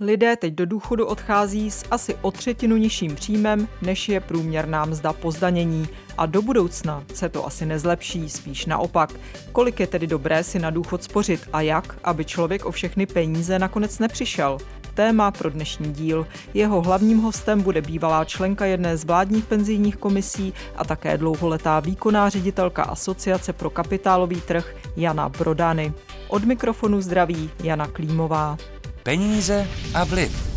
Lidé 0.00 0.36
teď 0.36 0.54
do 0.54 0.66
důchodu 0.66 1.06
odchází 1.06 1.70
s 1.70 1.84
asi 1.90 2.16
o 2.22 2.30
třetinu 2.30 2.76
nižším 2.76 3.14
příjmem, 3.14 3.68
než 3.82 4.08
je 4.08 4.20
průměrná 4.20 4.84
mzda 4.84 5.12
po 5.12 5.30
zdanění. 5.30 5.88
A 6.18 6.26
do 6.26 6.42
budoucna 6.42 7.04
se 7.14 7.28
to 7.28 7.46
asi 7.46 7.66
nezlepší, 7.66 8.28
spíš 8.28 8.66
naopak. 8.66 9.12
Kolik 9.52 9.80
je 9.80 9.86
tedy 9.86 10.06
dobré 10.06 10.44
si 10.44 10.58
na 10.58 10.70
důchod 10.70 11.04
spořit 11.04 11.48
a 11.52 11.60
jak, 11.60 11.98
aby 12.04 12.24
člověk 12.24 12.64
o 12.64 12.70
všechny 12.70 13.06
peníze 13.06 13.58
nakonec 13.58 13.98
nepřišel? 13.98 14.58
Téma 14.94 15.30
pro 15.30 15.50
dnešní 15.50 15.92
díl. 15.92 16.26
Jeho 16.54 16.82
hlavním 16.82 17.18
hostem 17.18 17.62
bude 17.62 17.82
bývalá 17.82 18.24
členka 18.24 18.66
jedné 18.66 18.96
z 18.96 19.04
vládních 19.04 19.44
penzijních 19.44 19.96
komisí 19.96 20.52
a 20.76 20.84
také 20.84 21.18
dlouholetá 21.18 21.80
výkonná 21.80 22.28
ředitelka 22.28 22.82
Asociace 22.82 23.52
pro 23.52 23.70
kapitálový 23.70 24.40
trh 24.40 24.76
Jana 24.96 25.28
Brodany. 25.28 25.92
Od 26.28 26.44
mikrofonu 26.44 27.00
zdraví 27.00 27.50
Jana 27.62 27.86
Klímová 27.86 28.56
peníze 29.06 29.68
a 29.94 30.04
vliv. 30.04 30.55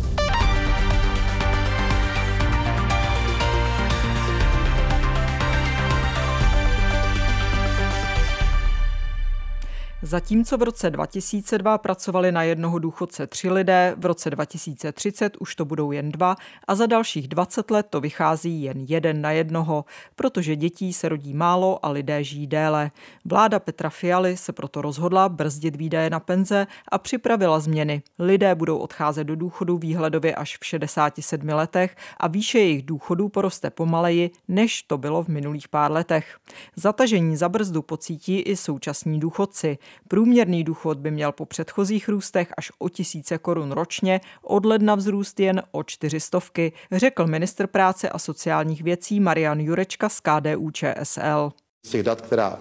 Zatímco 10.02 10.56
v 10.56 10.62
roce 10.62 10.90
2002 10.90 11.78
pracovali 11.78 12.32
na 12.32 12.42
jednoho 12.42 12.78
důchodce 12.78 13.26
tři 13.26 13.50
lidé, 13.50 13.94
v 13.98 14.06
roce 14.06 14.30
2030 14.30 15.36
už 15.36 15.54
to 15.54 15.64
budou 15.64 15.92
jen 15.92 16.12
dva 16.12 16.36
a 16.68 16.74
za 16.74 16.86
dalších 16.86 17.28
20 17.28 17.70
let 17.70 17.86
to 17.90 18.00
vychází 18.00 18.62
jen 18.62 18.84
jeden 18.88 19.20
na 19.20 19.30
jednoho, 19.30 19.84
protože 20.16 20.56
dětí 20.56 20.92
se 20.92 21.08
rodí 21.08 21.34
málo 21.34 21.86
a 21.86 21.88
lidé 21.88 22.24
žijí 22.24 22.46
déle. 22.46 22.90
Vláda 23.24 23.58
Petra 23.58 23.90
Fialy 23.90 24.36
se 24.36 24.52
proto 24.52 24.82
rozhodla 24.82 25.28
brzdit 25.28 25.76
výdaje 25.76 26.10
na 26.10 26.20
penze 26.20 26.66
a 26.88 26.98
připravila 26.98 27.60
změny. 27.60 28.02
Lidé 28.18 28.54
budou 28.54 28.78
odcházet 28.78 29.24
do 29.24 29.36
důchodu 29.36 29.78
výhledově 29.78 30.34
až 30.34 30.58
v 30.58 30.66
67 30.66 31.48
letech 31.48 31.96
a 32.16 32.28
výše 32.28 32.58
jejich 32.58 32.82
důchodů 32.82 33.28
poroste 33.28 33.70
pomaleji, 33.70 34.30
než 34.48 34.82
to 34.82 34.98
bylo 34.98 35.22
v 35.22 35.28
minulých 35.28 35.68
pár 35.68 35.92
letech. 35.92 36.38
Zatažení 36.76 37.36
za 37.36 37.48
brzdu 37.48 37.82
pocítí 37.82 38.40
i 38.40 38.56
současní 38.56 39.20
důchodci. 39.20 39.78
Průměrný 40.08 40.64
důchod 40.64 40.98
by 40.98 41.10
měl 41.10 41.32
po 41.32 41.46
předchozích 41.46 42.08
růstech 42.08 42.52
až 42.56 42.72
o 42.78 42.88
tisíce 42.88 43.38
korun 43.38 43.72
ročně 43.72 44.20
od 44.42 44.64
ledna 44.64 44.94
vzrůst 44.94 45.40
jen 45.40 45.62
o 45.72 45.82
čtyřistovky, 45.82 46.72
řekl 46.92 47.26
ministr 47.26 47.66
práce 47.66 48.08
a 48.08 48.18
sociálních 48.18 48.82
věcí 48.82 49.20
Marian 49.20 49.60
Jurečka 49.60 50.08
z 50.08 50.20
KDU 50.20 50.70
ČSL. 50.70 51.52
Z 51.86 51.90
těch 51.90 52.02
dat, 52.02 52.20
která 52.20 52.58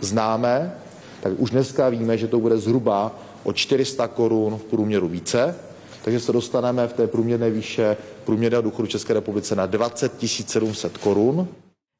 známe, 0.00 0.74
tak 1.22 1.32
už 1.36 1.50
dneska 1.50 1.88
víme, 1.88 2.18
že 2.18 2.28
to 2.28 2.40
bude 2.40 2.58
zhruba 2.58 3.12
o 3.44 3.52
400 3.52 4.08
korun 4.08 4.56
v 4.58 4.64
průměru 4.64 5.08
více, 5.08 5.56
takže 6.04 6.20
se 6.20 6.32
dostaneme 6.32 6.88
v 6.88 6.92
té 6.92 7.06
průměrné 7.06 7.50
výše 7.50 7.96
průměrného 8.24 8.62
důchodu 8.62 8.88
České 8.88 9.14
republice 9.14 9.56
na 9.56 9.66
20 9.66 10.12
700 10.46 10.98
korun. 10.98 11.48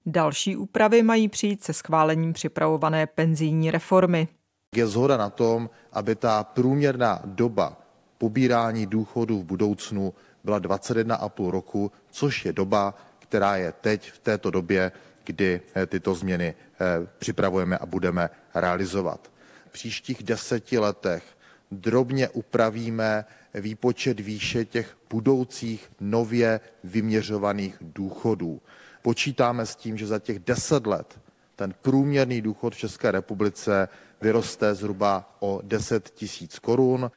Další 0.07 0.57
úpravy 0.57 1.03
mají 1.03 1.29
přijít 1.29 1.65
se 1.65 1.73
schválením 1.73 2.33
připravované 2.33 3.07
penzijní 3.07 3.71
reformy 3.71 4.29
je 4.77 4.87
zhoda 4.87 5.17
na 5.17 5.31
tom, 5.31 5.71
aby 5.93 6.15
ta 6.15 6.45
průměrná 6.45 7.23
doba 7.25 7.77
pobírání 8.19 8.87
důchodu 8.87 9.41
v 9.41 9.45
budoucnu 9.45 10.15
byla 10.45 10.61
21,5 10.61 11.51
roku, 11.51 11.93
což 12.11 12.45
je 12.45 12.53
doba, 12.53 12.95
která 13.19 13.57
je 13.57 13.73
teď 13.73 14.13
v 14.13 14.19
této 14.19 14.51
době, 14.51 14.93
kdy 15.25 15.61
eh, 15.75 15.87
tyto 15.87 16.15
změny 16.15 16.55
eh, 16.55 17.07
připravujeme 17.19 17.79
a 17.79 17.87
budeme 17.87 18.31
realizovat. 18.55 19.31
V 19.69 19.73
příštích 19.73 20.23
deseti 20.23 20.79
letech 20.79 21.25
drobně 21.71 22.29
upravíme 22.29 23.25
výpočet 23.55 24.21
výše 24.21 24.65
těch 24.65 24.97
budoucích 25.11 25.91
nově 26.01 26.61
vyměřovaných 26.85 27.77
důchodů. 27.81 28.61
Počítáme 29.03 29.67
s 29.67 29.77
tím, 29.77 29.97
že 29.99 30.07
za 30.07 30.19
těch 30.19 30.39
deset 30.39 30.87
let 30.87 31.21
ten 31.57 31.75
průměrný 31.83 32.41
důchod 32.43 32.75
v 32.75 32.79
České 32.79 33.11
republice 33.11 33.89
vyroste 34.21 34.75
zhruba 34.75 35.37
o 35.41 35.61
10 35.63 36.11
tisíc 36.11 36.59
korun. 36.59 37.11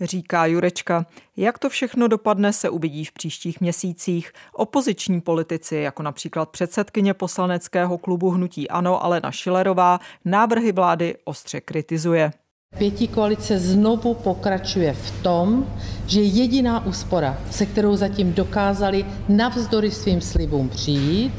Říká 0.00 0.46
Jurečka. 0.46 1.06
Jak 1.36 1.58
to 1.58 1.70
všechno 1.70 2.08
dopadne, 2.08 2.52
se 2.52 2.70
uvidí 2.70 3.04
v 3.04 3.12
příštích 3.12 3.60
měsících. 3.60 4.32
Opoziční 4.52 5.20
politici, 5.20 5.76
jako 5.76 6.02
například 6.02 6.48
předsedkyně 6.48 7.14
poslaneckého 7.14 7.98
klubu 7.98 8.30
Hnutí 8.30 8.68
Ano 8.68 9.04
Alena 9.04 9.30
Šilerová, 9.30 10.00
návrhy 10.24 10.72
vlády 10.72 11.16
ostře 11.24 11.60
kritizuje. 11.60 12.30
Pětí 12.78 13.08
koalice 13.08 13.58
znovu 13.58 14.14
pokračuje 14.14 14.92
v 14.92 15.22
tom, 15.22 15.66
že 16.06 16.20
jediná 16.20 16.86
úspora, 16.86 17.38
se 17.50 17.66
kterou 17.66 17.96
zatím 17.96 18.32
dokázali 18.32 19.06
navzdory 19.28 19.90
svým 19.90 20.20
slibům 20.20 20.68
přijít, 20.68 21.32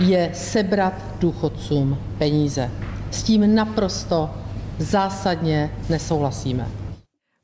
je 0.00 0.30
sebrat 0.34 0.92
důchodcům 1.18 1.98
peníze. 2.18 2.70
S 3.10 3.22
tím 3.22 3.54
naprosto 3.54 4.30
zásadně 4.78 5.76
nesouhlasíme. 5.88 6.68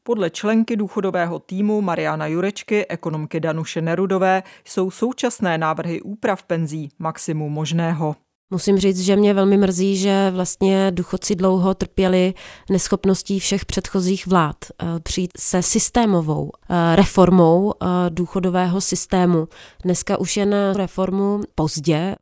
Podle 0.03 0.31
členky 0.31 0.77
důchodového 0.77 1.39
týmu 1.39 1.81
Mariana 1.81 2.27
Jurečky, 2.27 2.87
ekonomky 2.87 3.41
Danuše 3.41 3.81
Nerudové, 3.81 4.43
jsou 4.65 4.91
současné 4.91 5.59
návrhy 5.59 6.03
úprav 6.03 6.43
penzí 6.43 6.89
maximum 6.99 7.53
možného. 7.53 8.17
Musím 8.53 8.79
říct, 8.79 9.01
že 9.01 9.17
mě 9.17 9.35
velmi 9.35 9.57
mrzí, 9.57 9.97
že 9.97 10.31
vlastně 10.31 10.91
důchodci 10.91 11.35
dlouho 11.35 11.75
trpěli 11.75 12.35
neschopností 12.71 13.41
všech 13.41 13.65
předchozích 13.65 14.27
vlád 14.27 14.57
eh, 14.65 14.87
přijít 15.03 15.31
se 15.39 15.63
systémovou 15.63 16.51
eh, 16.71 16.97
reformou 16.97 17.73
eh, 17.73 17.87
důchodového 18.09 18.81
systému. 18.81 19.49
Dneska 19.85 20.21
už 20.21 20.37
jen 20.37 20.55
reformu 20.77 21.41
pozdě 21.55 22.17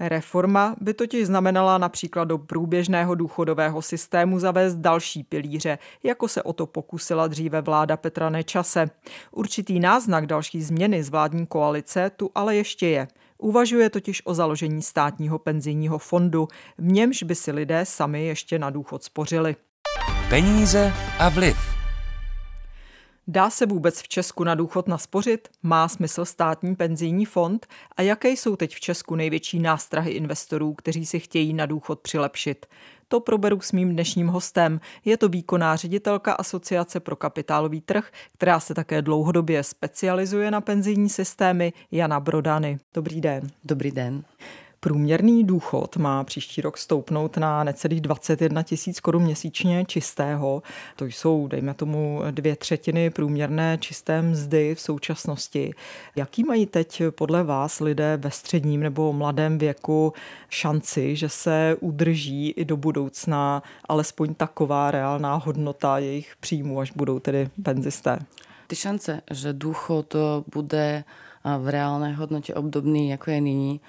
Reforma 0.00 0.76
by 0.80 0.94
totiž 0.94 1.26
znamenala 1.26 1.78
například 1.78 2.24
do 2.24 2.38
průběžného 2.38 3.14
důchodového 3.14 3.82
systému 3.82 4.38
zavést 4.38 4.74
další 4.74 5.24
pilíře, 5.24 5.78
jako 6.02 6.28
se 6.28 6.42
o 6.42 6.52
to 6.52 6.66
pokusila 6.66 7.26
dříve 7.26 7.60
vláda 7.60 7.96
Petra 7.96 8.30
Nečase. 8.30 8.90
Určitý 9.30 9.80
náznak 9.80 10.26
další 10.26 10.62
změny 10.62 11.02
z 11.02 11.08
vládní 11.08 11.46
koalice 11.46 12.10
tu 12.16 12.30
ale 12.34 12.56
ještě 12.56 12.88
je. 12.88 13.08
Uvažuje 13.38 13.90
totiž 13.90 14.22
o 14.24 14.34
založení 14.34 14.82
státního 14.82 15.38
penzijního 15.38 15.98
fondu, 15.98 16.48
v 16.78 16.92
němž 16.92 17.22
by 17.22 17.34
si 17.34 17.52
lidé 17.52 17.84
sami 17.84 18.26
ještě 18.26 18.58
na 18.58 18.70
důchod 18.70 19.04
spořili. 19.04 19.56
Peníze 20.28 20.92
a 21.18 21.28
vliv. 21.28 21.77
Dá 23.30 23.50
se 23.50 23.66
vůbec 23.66 24.00
v 24.00 24.08
Česku 24.08 24.44
na 24.44 24.54
důchod 24.54 24.88
naspořit? 24.88 25.48
Má 25.62 25.88
smysl 25.88 26.24
státní 26.24 26.76
penzijní 26.76 27.24
fond? 27.24 27.66
A 27.96 28.02
jaké 28.02 28.28
jsou 28.28 28.56
teď 28.56 28.74
v 28.74 28.80
Česku 28.80 29.14
největší 29.14 29.58
nástrahy 29.58 30.10
investorů, 30.10 30.74
kteří 30.74 31.06
si 31.06 31.20
chtějí 31.20 31.54
na 31.54 31.66
důchod 31.66 32.00
přilepšit? 32.00 32.66
To 33.08 33.20
proberu 33.20 33.60
s 33.60 33.72
mým 33.72 33.92
dnešním 33.92 34.28
hostem. 34.28 34.80
Je 35.04 35.16
to 35.16 35.28
výkonná 35.28 35.76
ředitelka 35.76 36.32
Asociace 36.32 37.00
pro 37.00 37.16
kapitálový 37.16 37.80
trh, 37.80 38.10
která 38.34 38.60
se 38.60 38.74
také 38.74 39.02
dlouhodobě 39.02 39.62
specializuje 39.62 40.50
na 40.50 40.60
penzijní 40.60 41.08
systémy, 41.08 41.72
Jana 41.90 42.20
Brodany. 42.20 42.78
Dobrý 42.94 43.20
den. 43.20 43.50
Dobrý 43.64 43.90
den. 43.90 44.24
Průměrný 44.80 45.44
důchod 45.44 45.96
má 45.96 46.24
příští 46.24 46.60
rok 46.60 46.78
stoupnout 46.78 47.36
na 47.36 47.64
necelých 47.64 48.00
21 48.00 48.62
tisíc 48.62 49.00
korun 49.00 49.22
měsíčně 49.22 49.84
čistého. 49.84 50.62
To 50.96 51.04
jsou, 51.04 51.46
dejme 51.48 51.74
tomu, 51.74 52.22
dvě 52.30 52.56
třetiny 52.56 53.10
průměrné 53.10 53.78
čisté 53.80 54.22
mzdy 54.22 54.74
v 54.74 54.80
současnosti. 54.80 55.74
Jaký 56.16 56.44
mají 56.44 56.66
teď 56.66 57.02
podle 57.10 57.44
vás 57.44 57.80
lidé 57.80 58.16
ve 58.16 58.30
středním 58.30 58.80
nebo 58.80 59.12
mladém 59.12 59.58
věku 59.58 60.12
šanci, 60.48 61.16
že 61.16 61.28
se 61.28 61.76
udrží 61.80 62.50
i 62.50 62.64
do 62.64 62.76
budoucna 62.76 63.62
alespoň 63.88 64.34
taková 64.34 64.90
reálná 64.90 65.34
hodnota 65.34 65.98
jejich 65.98 66.36
příjmů, 66.40 66.80
až 66.80 66.92
budou 66.92 67.18
tedy 67.18 67.50
penzisté? 67.62 68.18
Ty 68.66 68.76
šance, 68.76 69.20
že 69.30 69.52
důchod 69.52 70.16
bude 70.54 71.04
v 71.58 71.68
reálné 71.68 72.12
hodnotě 72.12 72.54
obdobný, 72.54 73.10
jako 73.10 73.30
je 73.30 73.40
nyní, 73.40 73.80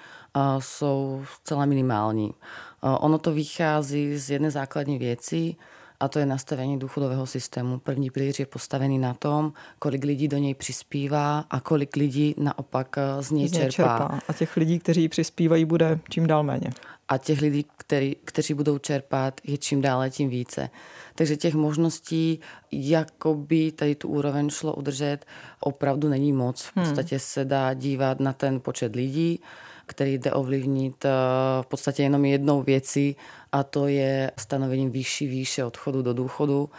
jsou 0.58 1.24
zcela 1.34 1.66
minimální. 1.66 2.34
Ono 2.82 3.18
to 3.18 3.32
vychází 3.32 4.16
z 4.16 4.30
jedné 4.30 4.50
základní 4.50 4.98
věci, 4.98 5.56
a 6.00 6.08
to 6.08 6.18
je 6.18 6.26
nastavení 6.26 6.78
důchodového 6.78 7.26
systému. 7.26 7.78
První 7.78 8.10
pilíř 8.10 8.40
je 8.40 8.46
postavený 8.46 8.98
na 8.98 9.14
tom, 9.14 9.52
kolik 9.78 10.04
lidí 10.04 10.28
do 10.28 10.38
něj 10.38 10.54
přispívá 10.54 11.44
a 11.50 11.60
kolik 11.60 11.96
lidí 11.96 12.34
naopak 12.38 12.98
eh, 12.98 13.22
z 13.22 13.30
něj, 13.30 13.48
z 13.48 13.52
něj 13.52 13.70
čerpá. 13.70 13.98
čerpá. 13.98 14.18
A 14.28 14.32
těch 14.32 14.56
lidí, 14.56 14.78
kteří 14.78 15.08
přispívají, 15.08 15.64
bude 15.64 16.00
čím 16.10 16.26
dál 16.26 16.42
méně. 16.42 16.70
A 17.08 17.18
těch 17.18 17.40
lidí, 17.40 17.66
který, 17.76 18.16
kteří 18.24 18.54
budou 18.54 18.78
čerpat, 18.78 19.40
je 19.44 19.58
čím 19.58 19.80
dále 19.80 20.10
tím 20.10 20.28
více. 20.28 20.70
Takže 21.14 21.36
těch 21.36 21.54
možností, 21.54 22.40
jakoby 22.72 23.72
tady 23.72 23.94
tu 23.94 24.08
úroveň 24.08 24.50
šlo 24.50 24.74
udržet, 24.74 25.18
opravdu 25.60 26.08
není 26.08 26.32
moc. 26.32 26.62
V 26.62 26.76
hmm. 26.76 26.86
podstatě 26.86 27.18
se 27.18 27.44
dá 27.44 27.74
dívat 27.74 28.20
na 28.20 28.32
ten 28.32 28.60
počet 28.60 28.96
lidí, 28.96 29.40
který 29.90 30.18
jde 30.18 30.32
ovlivnit 30.32 31.04
eh, 31.04 31.10
v 31.62 31.66
podstatě 31.66 32.02
jenom 32.02 32.24
jednou 32.24 32.62
věcí 32.62 33.16
a 33.52 33.62
to 33.62 33.86
je 33.86 34.30
stanovení 34.38 34.90
vyšší 34.90 35.26
výše 35.26 35.64
odchodu 35.64 36.02
do 36.02 36.12
důchodu 36.12 36.70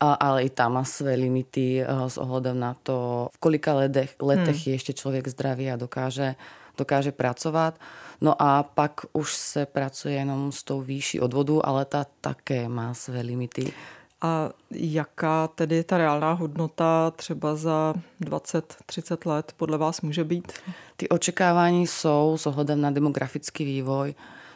ale 0.00 0.42
i 0.42 0.50
tam 0.50 0.72
má 0.72 0.84
své 0.84 1.14
limity 1.14 1.84
s 2.06 2.18
ohledem 2.18 2.60
na 2.60 2.76
to, 2.82 3.28
v 3.32 3.38
kolika 3.38 3.74
letech, 3.74 4.14
letech 4.22 4.56
hmm. 4.56 4.62
je 4.66 4.72
ještě 4.72 4.92
člověk 4.92 5.28
zdravý 5.28 5.70
a 5.70 5.76
dokáže, 5.76 6.34
dokáže 6.78 7.12
pracovat. 7.12 7.74
No 8.20 8.42
a 8.42 8.62
pak 8.62 9.00
už 9.12 9.34
se 9.34 9.66
pracuje 9.66 10.14
jenom 10.14 10.52
s 10.52 10.62
tou 10.62 10.80
výší 10.80 11.20
odvodu, 11.20 11.66
ale 11.66 11.84
ta 11.84 12.06
také 12.20 12.68
má 12.68 12.94
své 12.94 13.20
limity. 13.20 13.72
A 14.20 14.50
jaká 14.70 15.48
tedy 15.48 15.84
ta 15.84 15.98
reálná 15.98 16.32
hodnota 16.32 17.10
třeba 17.10 17.56
za 17.56 17.94
20-30 18.20 19.30
let 19.30 19.52
podle 19.56 19.78
vás 19.78 20.00
může 20.00 20.24
být? 20.24 20.52
Ty 20.96 21.08
očekávání 21.08 21.86
jsou 21.86 22.36
s 22.38 22.46
ohledem 22.46 22.80
na 22.80 22.90
demografický 22.90 23.64
vývoj, 23.64 24.14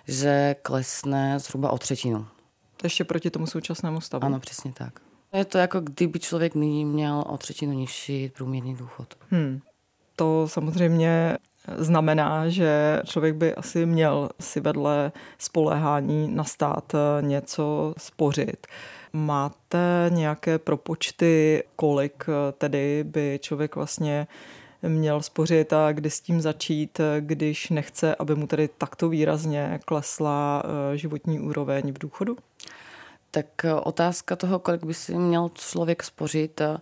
že 0.08 0.56
klesne 0.62 1.38
zhruba 1.38 1.70
o 1.70 1.78
třetinu. 1.78 2.26
Ještě 2.82 3.04
proti 3.04 3.30
tomu 3.30 3.46
současnému 3.46 4.00
stavu? 4.00 4.24
Ano, 4.24 4.40
přesně 4.40 4.72
tak. 4.72 5.00
Je 5.32 5.44
to 5.44 5.58
jako 5.58 5.80
kdyby 5.80 6.18
člověk 6.18 6.54
nyní 6.54 6.84
měl 6.84 7.24
o 7.26 7.38
třetinu 7.38 7.72
nižší 7.72 8.28
průměrný 8.28 8.74
důchod. 8.74 9.14
Hmm. 9.30 9.60
To 10.16 10.48
samozřejmě 10.48 11.36
znamená, 11.76 12.48
že 12.48 13.02
člověk 13.06 13.34
by 13.34 13.54
asi 13.54 13.86
měl 13.86 14.30
si 14.40 14.60
vedle 14.60 15.12
spolehání 15.38 16.28
na 16.34 16.44
stát 16.44 16.92
něco 17.20 17.94
spořit. 17.98 18.66
Máte 19.12 20.06
nějaké 20.08 20.58
propočty, 20.58 21.62
kolik 21.76 22.26
tedy 22.58 23.04
by 23.04 23.38
člověk 23.42 23.76
vlastně 23.76 24.26
měl 24.88 25.22
spořit 25.22 25.72
a 25.72 25.92
kdy 25.92 26.10
s 26.10 26.20
tím 26.20 26.40
začít, 26.40 27.00
když 27.20 27.70
nechce, 27.70 28.14
aby 28.14 28.34
mu 28.34 28.46
tedy 28.46 28.68
takto 28.78 29.08
výrazně 29.08 29.80
klesla 29.84 30.62
eh, 30.64 30.96
životní 30.96 31.40
úroveň 31.40 31.92
v 31.92 31.98
důchodu? 31.98 32.36
Tak 33.30 33.64
eh, 33.64 33.74
otázka 33.74 34.36
toho, 34.36 34.58
kolik 34.58 34.84
by 34.84 34.94
si 34.94 35.14
měl 35.14 35.50
člověk 35.54 36.02
spořit, 36.02 36.60
eh, 36.60 36.78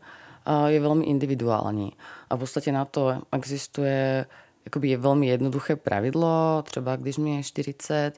je 0.66 0.80
velmi 0.80 1.04
individuální. 1.04 1.92
A 2.30 2.36
v 2.36 2.38
podstatě 2.38 2.72
na 2.72 2.84
to 2.84 3.22
existuje 3.32 4.26
jakoby 4.70 4.88
je 4.88 4.96
velmi 4.96 5.26
jednoduché 5.26 5.76
pravidlo, 5.76 6.62
třeba 6.62 6.96
když 6.96 7.18
mi 7.18 7.36
je 7.36 7.42
40 7.42 8.12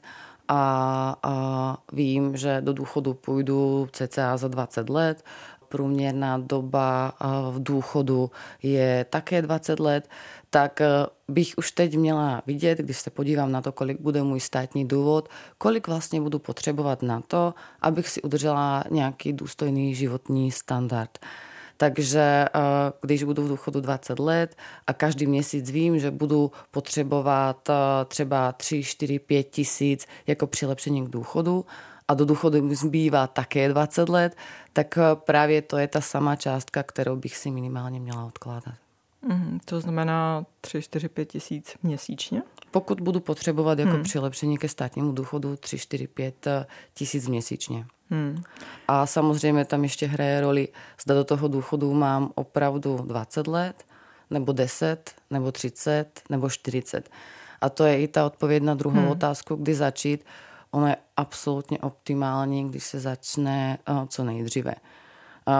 a, 0.49 1.17
a 1.23 1.77
vím, 1.93 2.37
že 2.37 2.61
do 2.61 2.73
důchodu 2.73 3.15
půjdu 3.15 3.89
cca 3.93 4.37
za 4.37 4.49
20 4.49 4.91
let, 4.91 5.25
průměrná 5.69 6.39
doba 6.39 7.13
v 7.51 7.63
důchodu 7.63 8.31
je 8.63 9.07
také 9.11 9.43
20 9.43 9.81
let, 9.81 10.09
tak 10.51 10.81
e, 10.81 10.87
bych 11.29 11.55
už 11.57 11.73
teď 11.73 11.97
měla 11.97 12.43
vidět, 12.47 12.79
když 12.79 12.99
se 12.99 13.11
podívám 13.11 13.53
na 13.53 13.61
to, 13.63 13.73
kolik 13.73 14.01
bude 14.01 14.23
můj 14.23 14.41
státní 14.41 14.89
důvod, 14.89 15.29
kolik 15.59 15.89
vlastně 15.89 16.21
budu 16.21 16.39
potřebovat 16.39 17.03
na 17.03 17.21
to, 17.21 17.55
abych 17.81 18.09
si 18.09 18.23
udržela 18.23 18.85
nějaký 18.91 19.33
důstojný 19.33 19.95
životní 19.95 20.51
standard. 20.51 21.19
Takže 21.83 22.21
eh, 22.21 22.49
když 23.01 23.23
budu 23.23 23.45
v 23.45 23.49
důchodu 23.49 23.81
20 23.81 24.19
let 24.19 24.57
a 24.87 24.93
každý 24.93 25.27
měsíc 25.27 25.71
vím, 25.71 25.99
že 25.99 26.11
budu 26.11 26.53
potřebovat 26.71 27.71
eh, 27.71 27.75
třeba 28.05 28.53
3, 28.53 28.85
4, 28.85 29.19
5 29.19 29.43
tisíc 29.43 30.07
jako 30.27 30.47
přilepšení 30.47 31.07
k 31.07 31.11
důchodu 31.11 31.65
a 32.09 32.15
do 32.15 32.25
důchodu 32.25 32.63
mi 32.63 32.75
zbývá 32.75 33.27
také 33.27 33.69
20 33.69 34.09
let, 34.09 34.37
tak 34.73 34.99
eh, 34.99 35.03
právě 35.15 35.63
to 35.63 35.79
je 35.79 35.89
ta 35.89 36.01
sama 36.01 36.37
částka, 36.37 36.83
kterou 36.83 37.17
bych 37.17 37.37
si 37.37 37.51
minimálně 37.51 38.01
měla 38.01 38.25
odkládat. 38.25 38.75
Mm, 39.23 39.61
to 39.65 39.81
znamená 39.81 40.47
3, 40.61 40.83
4, 40.83 41.09
5 41.09 41.25
tisíc 41.25 41.75
měsíčně? 41.83 42.43
Pokud 42.71 43.01
budu 43.01 43.21
potřebovat 43.21 43.79
jako 43.79 43.93
hmm. 43.93 44.03
přilepšení 44.03 44.59
ke 44.59 44.69
státnímu 44.69 45.13
důchodu 45.13 45.57
3, 45.57 45.79
4, 45.79 46.07
5 46.07 46.47
tisíc 46.95 47.29
měsíčně. 47.29 47.87
Hmm. 48.13 48.43
A 48.89 49.07
samozřejmě 49.07 49.65
tam 49.65 49.83
ještě 49.83 50.07
hraje 50.07 50.41
roli, 50.41 50.69
zda 51.03 51.15
do 51.15 51.25
toho 51.25 51.49
důchodu 51.49 51.95
mám 51.95 52.31
opravdu 52.35 52.97
20 52.97 53.47
let, 53.47 53.85
nebo 54.31 54.53
10, 54.53 55.11
nebo 55.31 55.53
30, 55.53 56.21
nebo 56.31 56.51
40. 56.51 57.11
A 57.61 57.69
to 57.69 57.85
je 57.85 58.01
i 58.01 58.09
ta 58.09 58.27
odpověď 58.27 58.63
na 58.63 58.75
druhou 58.75 59.01
hmm. 59.01 59.09
otázku, 59.09 59.57
kdy 59.57 59.75
začít. 59.75 60.25
Ono 60.71 60.87
je 60.87 60.97
absolutně 61.17 61.79
optimální, 61.79 62.69
když 62.69 62.85
se 62.85 63.01
začne 63.01 63.79
uh, 63.91 64.07
co 64.07 64.25
nejdříve. 64.25 64.75
Uh, 65.49 65.55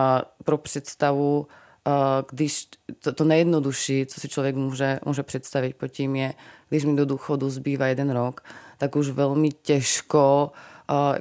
pro 0.45 0.59
představu, 0.59 1.47
uh, 1.87 1.93
když 2.31 2.69
to, 3.01 3.13
to 3.13 3.25
nejjednodušší, 3.25 4.07
co 4.07 4.21
si 4.21 4.29
člověk 4.29 4.57
může, 4.57 5.01
může 5.05 5.23
představit 5.23 5.77
pod 5.77 5.89
tím 5.89 6.17
je, 6.17 6.35
když 6.69 6.85
mi 6.85 6.97
do 6.97 7.07
důchodu 7.07 7.51
zbývá 7.51 7.87
jeden 7.87 8.11
rok, 8.11 8.41
tak 8.79 8.97
už 8.97 9.11
velmi 9.11 9.49
těžko 9.49 10.53
uh, 10.53 10.59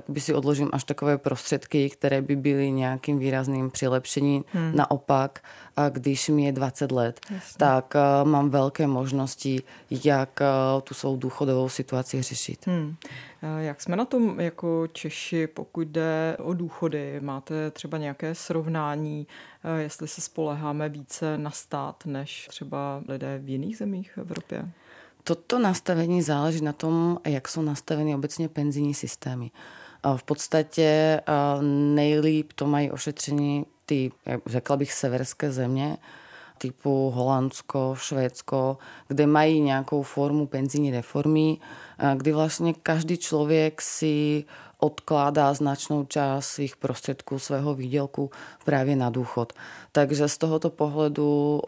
by 0.08 0.20
si 0.20 0.34
odložím 0.34 0.70
až 0.74 0.84
takové 0.84 1.18
prostředky, 1.18 1.90
které 1.90 2.22
by 2.22 2.36
byly 2.36 2.72
nějakým 2.72 3.20
výrazným 3.20 3.72
přilepšením. 3.72 4.44
Hmm. 4.54 4.76
Naopak, 4.76 5.44
když 5.90 6.30
mi 6.30 6.46
je 6.46 6.52
20 6.52 6.92
let, 6.92 7.20
Jasně. 7.32 7.58
tak 7.58 7.94
mám 8.24 8.50
velké 8.50 8.88
možnosti, 8.88 9.64
jak 10.06 10.40
tu 10.84 10.94
svou 10.94 11.18
důchodovou 11.18 11.70
situaci 11.70 12.22
řešit. 12.22 12.68
Hmm. 12.68 12.96
Jak 13.58 13.82
jsme 13.82 13.96
na 13.96 14.06
tom 14.06 14.40
jako 14.40 14.88
Češi, 14.94 15.48
pokud 15.48 15.88
jde 15.88 16.38
o 16.40 16.54
důchody? 16.54 17.20
Máte 17.22 17.72
třeba 17.72 17.98
nějaké 17.98 18.36
srovnání, 18.36 19.28
jestli 19.78 20.08
se 20.08 20.22
spoleháme 20.22 20.90
více 20.90 21.38
na 21.38 21.52
stát 21.52 22.06
než 22.06 22.48
třeba 22.48 23.04
lidé 23.08 23.40
v 23.44 23.50
jiných 23.50 23.78
zemích 23.78 24.12
v 24.16 24.18
Evropě? 24.18 24.72
Toto 25.24 25.60
nastavení 25.60 26.22
záleží 26.22 26.62
na 26.62 26.74
tom, 26.74 27.18
jak 27.26 27.48
jsou 27.48 27.62
nastaveny 27.62 28.16
obecně 28.16 28.50
penzijní 28.50 28.94
systémy. 28.94 29.52
V 30.16 30.24
podstatě 30.24 31.22
nejlíp 31.96 32.54
to 32.54 32.68
mají 32.68 32.92
ošetření 32.92 33.66
ty, 33.86 34.12
řekla 34.46 34.78
bych, 34.78 34.94
severské 34.94 35.52
země, 35.52 35.98
typu 36.58 37.10
Holandsko, 37.16 37.96
Švédsko, 37.98 38.78
kde 39.08 39.28
mají 39.28 39.62
nějakou 39.62 40.04
formu 40.04 40.48
penzijní 40.48 40.92
reformy, 40.92 41.58
kdy 42.16 42.32
vlastně 42.32 42.74
každý 42.74 43.18
člověk 43.18 43.82
si 43.82 44.46
odkládá 44.78 45.54
značnou 45.54 46.06
část 46.06 46.48
svých 46.48 46.78
prostředků, 46.78 47.40
svého 47.40 47.74
výdělku 47.74 48.32
právě 48.66 48.96
na 48.96 49.10
důchod. 49.10 49.54
Takže 49.92 50.28
z 50.28 50.38
tohoto 50.38 50.70
pohledu 50.70 51.62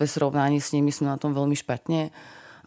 ve 0.00 0.06
srovnání 0.06 0.60
s 0.60 0.72
nimi 0.72 0.92
jsme 0.92 1.06
na 1.06 1.16
tom 1.16 1.34
velmi 1.34 1.56
špatně. 1.56 2.10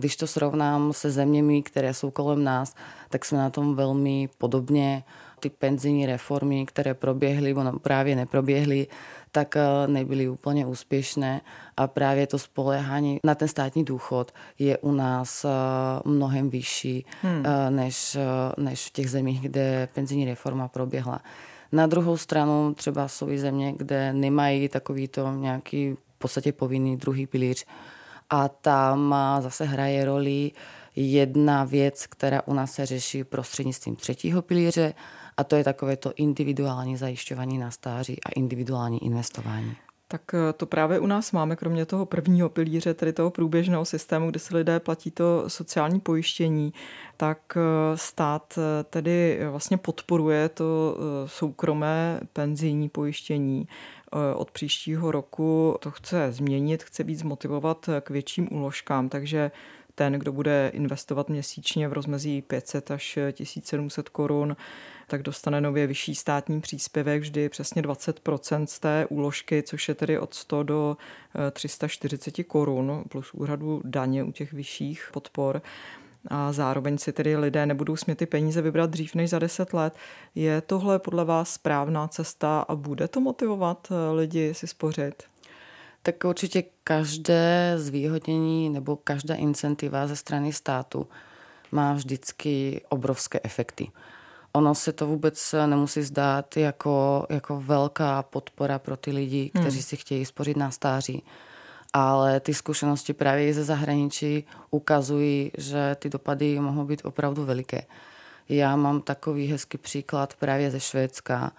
Když 0.02 0.16
to 0.16 0.28
srovnám 0.28 0.94
se 0.94 1.12
zeměmi, 1.12 1.62
které 1.62 1.94
jsou 1.94 2.12
kolem 2.12 2.44
nás, 2.44 2.76
tak 3.10 3.26
jsme 3.26 3.38
na 3.38 3.50
tom 3.50 3.76
velmi 3.76 4.30
podobně. 4.38 5.04
Ty 5.40 5.50
penzijní 5.50 6.06
reformy, 6.06 6.66
které 6.66 6.94
proběhly, 6.94 7.54
nebo 7.54 7.80
právě 7.80 8.16
neproběhly, 8.16 8.88
tak 9.32 9.56
eh, 9.56 9.88
nebyly 9.88 10.30
úplně 10.30 10.66
úspěšné 10.66 11.42
a 11.78 11.88
právě 11.88 12.28
to 12.28 12.40
spolehání 12.40 13.20
na 13.24 13.36
ten 13.36 13.48
státní 13.48 13.86
důchod 13.86 14.32
je 14.60 14.78
u 14.78 14.92
nás 14.92 15.46
eh, 15.46 15.50
mnohem 16.06 16.50
vyšší 16.50 17.06
hmm. 17.22 17.44
Eh, 17.46 17.72
než, 17.72 18.18
než 18.58 18.88
v 18.88 18.92
těch 18.92 19.10
zemích, 19.10 19.42
kde 19.42 19.88
penzijní 19.94 20.26
reforma 20.26 20.68
proběhla. 20.68 21.22
Na 21.72 21.88
druhou 21.88 22.18
stranu 22.18 22.74
třeba 22.74 23.08
jsou 23.08 23.30
i 23.30 23.40
země, 23.40 23.74
kde 23.78 24.14
nemají 24.14 24.70
takovýto 24.70 25.32
nějaký 25.32 25.94
v 25.94 26.18
podstatě 26.18 26.52
povinný 26.52 26.98
druhý 26.98 27.28
pilíř, 27.28 27.66
a 28.32 28.48
tam 28.48 29.16
zase 29.40 29.66
hraje 29.66 30.06
roli 30.06 30.52
jedna 30.96 31.64
věc, 31.64 32.08
která 32.08 32.42
u 32.46 32.54
nás 32.54 32.72
se 32.72 32.86
řeší 32.86 33.24
prostřednictvím 33.24 33.96
třetího 33.96 34.42
pilíře 34.42 34.94
a 35.38 35.44
to 35.44 35.56
je 35.56 35.64
takové 35.64 35.98
to 35.98 36.14
individuální 36.16 36.98
zajišťování 36.98 37.58
na 37.58 37.72
stáří 37.72 38.24
a 38.24 38.30
individuální 38.30 39.06
investování. 39.06 39.76
Tak 40.08 40.22
eh, 40.34 40.54
to 40.54 40.66
právě 40.66 41.00
u 41.00 41.06
nás 41.06 41.32
máme, 41.32 41.56
kromě 41.56 41.86
toho 41.86 42.06
prvního 42.06 42.50
pilíře, 42.50 42.94
tedy 42.94 43.14
toho 43.14 43.32
průběžného 43.32 43.86
systému, 43.86 44.30
kde 44.30 44.40
si 44.40 44.56
lidé 44.56 44.80
platí 44.80 45.12
to 45.12 45.44
sociální 45.48 46.00
pojištění, 46.00 46.74
tak 47.18 47.58
eh, 47.58 47.98
stát 47.98 48.58
eh, 48.58 48.84
tedy 48.84 49.40
vlastně 49.52 49.78
podporuje 49.78 50.50
to 50.50 50.98
soukromé 51.26 52.20
penzijní 52.34 52.90
pojištění. 52.90 53.68
Od 54.36 54.52
příštího 54.52 55.12
roku 55.12 55.76
to 55.80 55.92
chce 55.92 56.32
změnit, 56.32 56.84
chce 56.84 57.04
víc 57.04 57.24
motivovat 57.24 57.90
k 58.02 58.10
větším 58.10 58.48
úložkám, 58.52 59.10
takže 59.10 59.52
ten, 59.96 60.14
kdo 60.14 60.32
bude 60.32 60.72
investovat 60.74 61.30
měsíčně 61.30 61.88
v 61.88 61.94
rozmezí 61.94 62.42
500 62.42 62.92
až 62.92 63.20
1700 63.34 64.10
korun, 64.10 64.56
tak 65.08 65.24
dostane 65.24 65.62
nově 65.62 65.88
vyšší 65.88 66.16
státní 66.16 66.62
příspěvek, 66.62 67.22
vždy 67.22 67.50
přesně 67.50 67.82
20% 67.82 68.66
z 68.66 68.80
té 68.80 69.06
úložky, 69.10 69.64
což 69.64 69.90
je 69.90 69.96
tedy 69.96 70.20
od 70.20 70.34
100 70.34 70.64
do 70.64 70.98
340 71.52 72.40
eh, 72.40 72.44
korun 72.44 73.04
plus 73.10 73.34
úhradu 73.34 73.82
daně 73.86 74.24
u 74.24 74.32
těch 74.32 74.54
vyšších 74.54 75.10
podpor 75.14 75.62
a 76.28 76.52
zároveň 76.52 76.98
si 76.98 77.14
tedy 77.14 77.38
lidé 77.38 77.66
nebudou 77.66 77.96
smět 77.96 78.16
ty 78.16 78.26
peníze 78.26 78.62
vybrat 78.62 78.90
dřív 78.90 79.16
než 79.16 79.30
za 79.30 79.40
10 79.40 79.74
let. 79.74 79.94
Je 80.36 80.62
tohle 80.62 81.00
podle 81.00 81.26
vás 81.26 81.54
správná 81.54 82.08
cesta 82.08 82.62
a 82.62 82.76
bude 82.76 83.08
to 83.08 83.22
motivovat 83.22 83.88
eh, 83.92 84.16
lidi 84.16 84.54
si 84.54 84.68
spořit? 84.68 85.24
Tak 86.04 86.24
určitě 86.24 86.64
každé 86.84 87.74
zvýhodnění 87.78 88.70
nebo 88.70 88.96
každá 88.96 89.36
incentiva 89.36 90.08
ze 90.08 90.16
strany 90.16 90.54
státu 90.54 91.08
má 91.72 91.94
vždycky 91.94 92.82
obrovské 92.90 93.40
efekty. 93.44 93.92
ono 94.54 94.76
se 94.76 94.94
to 94.94 95.08
vůbec 95.08 95.56
nemusí 95.66 96.02
zdát 96.02 96.58
jako, 96.58 97.26
jako 97.30 97.62
velká 97.62 98.24
podpora 98.24 98.80
pro 98.80 98.98
ty 98.98 99.12
lidi, 99.12 99.50
kteří 99.50 99.78
hmm. 99.78 99.84
si 99.84 99.98
chtějí 99.98 100.26
spořit 100.26 100.58
na 100.58 100.72
stáří. 100.72 101.24
Ale 101.94 102.40
ty 102.40 102.54
zkušenosti 102.54 103.14
právě 103.14 103.54
ze 103.54 103.64
zahraničí 103.64 104.46
ukazují, 104.72 105.52
že 105.58 105.96
ty 106.00 106.10
dopady 106.10 106.60
mohou 106.60 106.86
být 106.86 107.02
opravdu 107.06 107.46
veliké. 107.46 107.86
Já 108.50 108.76
mám 108.76 109.02
takový 109.02 109.48
hezký 109.48 109.78
příklad 109.78 110.34
právě 110.40 110.72
ze 110.72 110.80
Švédska, 110.80 111.52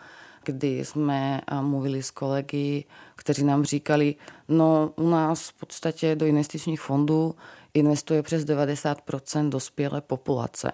kdy 0.44 0.84
jsme 0.84 1.40
mluvili 1.60 2.02
s 2.02 2.10
kolegy, 2.10 2.84
kteří 3.14 3.44
nám 3.44 3.64
říkali, 3.64 4.14
no 4.48 4.92
u 4.96 5.10
nás 5.10 5.48
v 5.48 5.52
podstatě 5.52 6.16
do 6.16 6.26
investičních 6.26 6.80
fondů 6.80 7.34
investuje 7.74 8.22
přes 8.22 8.44
90% 8.44 9.48
dospělé 9.48 10.00
populace. 10.00 10.72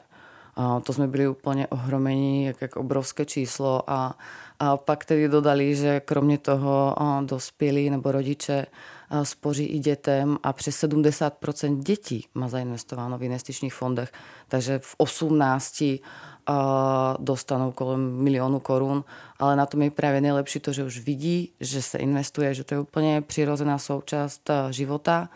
A 0.57 0.81
to 0.81 0.93
jsme 0.93 1.07
byli 1.07 1.29
úplně 1.29 1.67
ohromení, 1.67 2.45
jak, 2.45 2.63
jak 2.63 2.77
obrovské 2.77 3.25
číslo. 3.25 3.91
A, 3.91 4.19
a 4.59 4.77
pak 4.77 5.05
tedy 5.05 5.29
dodali, 5.29 5.77
že 5.77 6.01
kromě 6.01 6.39
toho 6.39 6.95
dospělí 7.25 7.91
nebo 7.91 8.13
rodiče 8.13 8.67
spoří 9.23 9.65
i 9.65 9.79
dětem 9.79 10.39
a 10.43 10.53
přes 10.53 10.83
70% 10.85 11.83
dětí 11.83 12.27
má 12.35 12.49
zainvestováno 12.49 13.19
v 13.19 13.23
investičních 13.23 13.75
fondech. 13.75 14.13
Takže 14.49 14.79
v 14.79 14.95
18 14.99 15.83
dostanou 17.19 17.73
kolem 17.73 18.17
milionu 18.17 18.61
korun, 18.61 19.05
ale 19.39 19.57
na 19.57 19.67
tom 19.67 19.83
je 19.83 19.91
právě 19.91 20.21
nejlepší 20.21 20.61
to, 20.61 20.73
že 20.73 20.85
už 20.85 20.99
vidí, 20.99 21.53
že 21.61 21.83
se 21.83 21.99
investuje, 21.99 22.55
že 22.55 22.65
to 22.65 22.75
je 22.75 22.81
úplně 22.81 23.23
přirozená 23.23 23.79
součást 23.79 24.51
života 24.71 25.29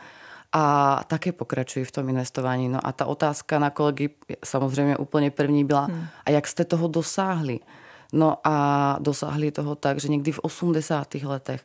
a 0.52 1.04
také 1.06 1.32
pokračují 1.32 1.84
v 1.84 1.92
tom 1.92 2.08
investování. 2.08 2.68
No 2.68 2.86
a 2.86 2.92
ta 2.92 3.06
otázka 3.06 3.58
na 3.58 3.70
kolegy 3.70 4.10
samozřejmě 4.44 4.96
úplně 4.96 5.30
první 5.30 5.64
byla, 5.64 5.80
hmm. 5.80 6.06
a 6.24 6.30
jak 6.30 6.46
jste 6.46 6.64
toho 6.64 6.88
dosáhli? 6.88 7.60
No 8.12 8.36
a 8.44 8.96
dosáhli 9.00 9.50
toho 9.50 9.74
tak, 9.74 10.00
že 10.00 10.08
někdy 10.08 10.32
v 10.32 10.38
80. 10.38 11.14
letech 11.14 11.64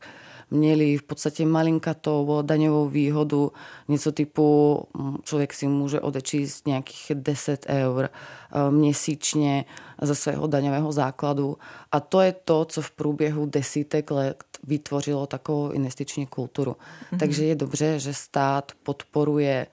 měli 0.52 0.98
v 0.98 1.04
podstatě 1.04 1.46
malinkatou 1.46 2.42
daňovou 2.42 2.90
výhodu, 2.90 3.52
něco 3.88 4.12
typu 4.12 4.84
člověk 5.24 5.54
si 5.54 5.68
může 5.68 6.00
odečíst 6.00 6.68
nějakých 6.68 7.12
10 7.14 7.66
eur 7.70 8.10
eh, 8.10 8.72
měsíčně 8.72 9.66
ze 10.02 10.16
svého 10.16 10.48
daňového 10.48 10.92
základu. 10.92 11.58
A 11.92 12.00
to 12.00 12.22
je 12.22 12.36
to, 12.46 12.66
co 12.66 12.82
v 12.82 12.92
průběhu 12.92 13.46
desítek 13.46 14.12
let 14.12 14.44
vytvořilo 14.64 15.28
takovou 15.28 15.72
investiční 15.72 16.26
kulturu. 16.26 16.72
Mm-hmm. 16.72 17.18
Takže 17.18 17.46
je 17.46 17.56
dobře, 17.56 18.00
že 18.00 18.14
stát 18.14 18.72
podporuje 18.84 19.68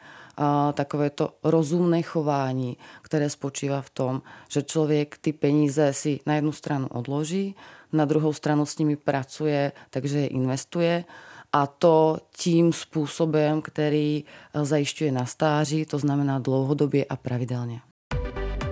takové 0.73 1.11
to 1.11 1.35
rozumné 1.45 2.03
chování, 2.03 2.77
které 3.03 3.31
spočívá 3.31 3.81
v 3.83 3.91
tom, 3.91 4.23
že 4.49 4.63
člověk 4.63 5.19
ty 5.21 5.33
peníze 5.33 5.93
si 5.93 6.21
na 6.27 6.35
jednu 6.35 6.53
stranu 6.53 6.89
odloží, 6.91 7.55
na 7.93 8.05
druhou 8.05 8.33
stranu 8.33 8.67
s 8.67 8.79
nimi 8.79 8.97
pracuje, 8.97 9.73
takže 9.91 10.19
je 10.19 10.27
investuje 10.27 11.05
a 11.53 11.67
to 11.67 12.19
tím 12.37 12.73
způsobem, 12.73 13.63
který 13.63 14.25
eh, 14.55 14.65
zajišťuje 14.65 15.13
na 15.13 15.27
stáří, 15.27 15.85
to 15.85 15.99
znamená 15.99 16.39
dlouhodobě 16.39 17.05
a 17.05 17.17
pravidelně. 17.17 17.81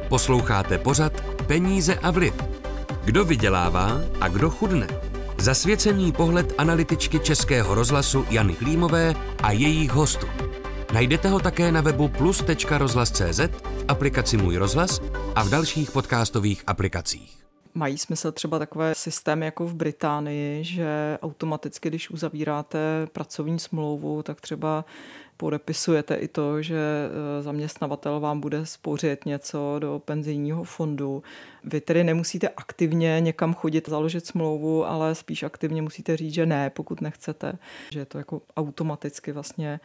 Posloucháte 0.08 0.78
pořad 0.78 1.12
Peníze 1.46 1.94
a 1.94 2.10
vliv. 2.10 2.34
Kdo 3.04 3.24
vydělává 3.24 4.00
a 4.20 4.28
kdo 4.28 4.50
chudne? 4.50 4.86
Zasvěcený 5.38 6.12
pohled 6.12 6.52
analytičky 6.58 7.18
Českého 7.18 7.74
rozhlasu 7.74 8.24
Jany 8.30 8.52
Klímové 8.52 9.14
a 9.42 9.52
jejich 9.52 9.90
hostů. 9.90 10.26
Najdete 10.92 11.28
ho 11.28 11.40
také 11.40 11.72
na 11.72 11.80
webu 11.80 12.08
plus.rozhlas.cz, 12.08 13.40
v 13.62 13.84
aplikaci 13.88 14.36
Můj 14.36 14.56
rozhlas 14.56 15.00
a 15.34 15.42
v 15.42 15.50
dalších 15.50 15.90
podcastových 15.90 16.62
aplikacích. 16.66 17.44
Mají 17.74 17.98
smysl 17.98 18.32
třeba 18.32 18.58
takové 18.58 18.94
systémy 18.94 19.44
jako 19.44 19.66
v 19.66 19.74
Británii, 19.74 20.64
že 20.64 21.18
automaticky, 21.22 21.88
když 21.88 22.10
uzavíráte 22.10 22.78
pracovní 23.12 23.58
smlouvu, 23.58 24.22
tak 24.22 24.40
třeba 24.40 24.84
podepisujete 25.36 26.14
i 26.14 26.28
to, 26.28 26.62
že 26.62 26.76
e, 26.78 27.42
zaměstnavatel 27.42 28.20
vám 28.20 28.40
bude 28.40 28.66
spořit 28.66 29.26
něco 29.26 29.76
do 29.78 30.02
penzijního 30.04 30.64
fondu. 30.64 31.22
Vy 31.64 31.80
tedy 31.80 32.04
nemusíte 32.04 32.48
aktivně 32.48 33.20
někam 33.20 33.54
chodit, 33.54 33.88
založit 33.88 34.26
smlouvu, 34.26 34.86
ale 34.86 35.14
spíš 35.14 35.42
aktivně 35.42 35.82
musíte 35.82 36.16
říct, 36.16 36.34
že 36.34 36.46
ne, 36.46 36.70
pokud 36.70 37.00
nechcete. 37.00 37.58
Že 37.92 37.98
je 37.98 38.04
to 38.04 38.18
jako 38.18 38.42
automaticky 38.56 39.32
vlastně 39.32 39.80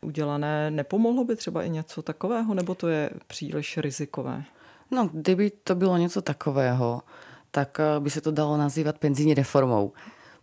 udělané. 0.00 0.70
Nepomohlo 0.70 1.24
by 1.24 1.36
třeba 1.36 1.62
i 1.62 1.70
něco 1.70 2.02
takového, 2.02 2.54
nebo 2.54 2.74
to 2.74 2.88
je 2.88 3.10
příliš 3.26 3.78
rizikové? 3.78 4.44
No, 4.90 5.10
kdyby 5.12 5.50
to 5.50 5.74
bylo 5.74 5.96
něco 5.96 6.22
takového, 6.22 7.02
tak 7.50 7.80
eh, 7.80 8.00
by 8.00 8.10
se 8.10 8.20
to 8.20 8.30
dalo 8.30 8.56
nazývat 8.56 8.98
penzijní 8.98 9.34
reformou. 9.34 9.92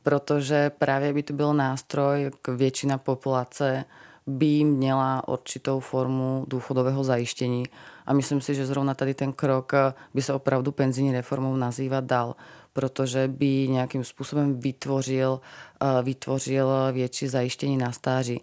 Protože 0.04 0.70
právě 0.70 1.13
by 1.13 1.24
to 1.24 1.34
byl 1.34 1.54
nástroj, 1.54 2.32
k 2.42 2.48
většina 2.48 2.98
populace 2.98 3.86
by 4.29 4.63
měla 4.63 5.27
určitou 5.27 5.79
formu 5.79 6.45
důchodového 6.48 7.03
zajištění. 7.03 7.65
A 8.05 8.13
myslím 8.13 8.41
si, 8.41 8.55
že 8.55 8.65
zrovna 8.65 8.93
tady 8.93 9.13
ten 9.13 9.33
krok 9.33 9.74
eh, 9.74 9.93
by 10.13 10.21
se 10.21 10.33
opravdu 10.33 10.71
penzijní 10.71 11.12
reformou 11.12 11.55
nazývat 11.55 12.03
dal, 12.03 12.36
protože 12.74 13.27
by 13.27 13.67
nějakým 13.67 14.03
způsobem 14.03 14.59
vytvořil, 14.59 15.41
eh, 15.81 16.03
vytvořil 16.03 16.69
větší 16.91 17.27
zajištění 17.27 17.77
na 17.77 17.91
stáří. 17.91 18.41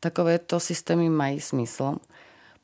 Takovéto 0.00 0.60
systémy 0.60 1.10
mají 1.10 1.40
smysl, 1.40 1.96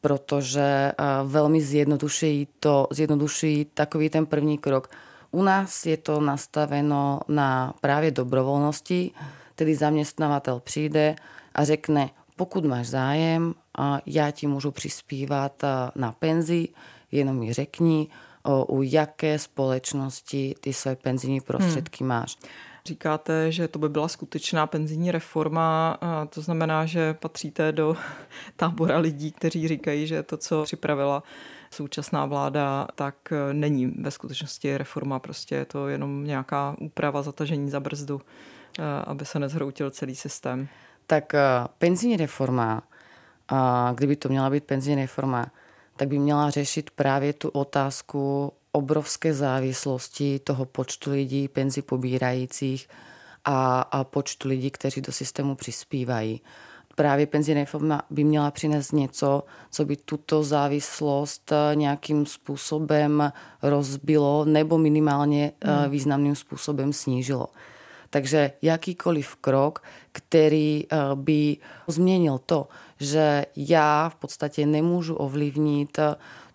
protože 0.00 0.92
velmi 1.24 1.60
zjednoduší, 1.60 2.48
to, 2.60 2.86
zjednoduší 2.90 3.64
takový 3.74 4.10
ten 4.10 4.26
první 4.26 4.58
krok, 4.58 4.90
u 5.30 5.42
nás 5.42 5.86
je 5.86 5.96
to 5.96 6.20
nastaveno 6.20 7.20
na 7.28 7.74
právě 7.80 8.10
dobrovolnosti, 8.10 9.10
tedy 9.54 9.74
zaměstnavatel 9.74 10.60
přijde 10.60 11.16
a 11.54 11.64
řekne, 11.64 12.10
pokud 12.36 12.64
máš 12.64 12.86
zájem, 12.86 13.54
já 14.06 14.30
ti 14.30 14.46
můžu 14.46 14.70
přispívat 14.70 15.62
na 15.96 16.12
penzi, 16.12 16.68
jenom 17.12 17.36
mi 17.36 17.52
řekni, 17.52 18.08
u 18.68 18.82
jaké 18.82 19.38
společnosti 19.38 20.54
ty 20.60 20.72
své 20.72 20.96
penzijní 20.96 21.40
prostředky 21.40 22.04
hmm. 22.04 22.08
máš. 22.08 22.36
Říkáte, 22.86 23.52
že 23.52 23.68
to 23.68 23.78
by 23.78 23.88
byla 23.88 24.08
skutečná 24.08 24.66
penzijní 24.66 25.10
reforma, 25.10 25.98
a 26.00 26.26
to 26.26 26.40
znamená, 26.40 26.86
že 26.86 27.14
patříte 27.14 27.72
do 27.72 27.96
tábora 28.56 28.98
lidí, 28.98 29.32
kteří 29.32 29.68
říkají, 29.68 30.06
že 30.06 30.22
to, 30.22 30.36
co 30.36 30.62
připravila 30.62 31.22
současná 31.70 32.26
vláda, 32.26 32.88
tak 32.94 33.14
eh, 33.32 33.54
není 33.54 33.86
ve 33.86 34.10
skutečnosti 34.10 34.78
reforma, 34.78 35.18
prostě 35.18 35.54
je 35.54 35.64
to 35.64 35.88
jenom 35.88 36.24
nějaká 36.24 36.76
úprava 36.80 37.22
zatažení 37.22 37.70
za 37.70 37.80
brzdu, 37.80 38.20
eh, 38.78 38.82
aby 39.04 39.24
se 39.24 39.38
nezhroutil 39.38 39.90
celý 39.90 40.14
systém. 40.14 40.68
Tak 41.06 41.34
eh, 41.34 41.40
penzijní 41.78 42.16
reforma, 42.16 42.82
kdyby 43.94 44.16
to 44.16 44.28
měla 44.28 44.50
být 44.50 44.64
penzijní 44.64 45.02
reforma, 45.02 45.46
tak 45.96 46.08
by 46.08 46.18
měla 46.18 46.50
řešit 46.50 46.90
právě 46.90 47.32
tu 47.32 47.48
otázku 47.48 48.52
obrovské 48.72 49.34
závislosti 49.34 50.38
toho 50.38 50.64
počtu 50.64 51.10
lidí 51.10 51.48
penzi 51.48 51.82
pobírajících 51.82 52.88
a, 53.44 53.80
a 53.80 54.04
počtu 54.04 54.48
lidí, 54.48 54.70
kteří 54.70 55.00
do 55.00 55.12
systému 55.12 55.54
přispívají 55.54 56.40
právě 56.94 57.26
penzijní 57.26 57.60
reforma 57.60 58.02
by 58.10 58.24
měla 58.24 58.50
přinést 58.50 58.92
něco, 58.92 59.42
co 59.70 59.84
by 59.84 59.96
tuto 59.96 60.42
závislost 60.42 61.52
eh, 61.52 61.76
nějakým 61.76 62.26
způsobem 62.26 63.32
rozbilo 63.62 64.44
nebo 64.44 64.78
minimálně 64.78 65.52
eh, 65.60 65.72
hmm. 65.72 65.90
významným 65.90 66.36
způsobem 66.36 66.92
snížilo. 66.92 67.46
Takže 68.14 68.52
jakýkoliv 68.62 69.36
krok, 69.36 69.82
který 70.12 70.84
eh, 70.84 70.96
by 71.14 71.56
změnil 71.88 72.38
to, 72.46 72.68
že 73.00 73.46
já 73.56 74.08
v 74.08 74.14
podstatě 74.14 74.66
nemůžu 74.66 75.14
ovlivnit 75.14 75.98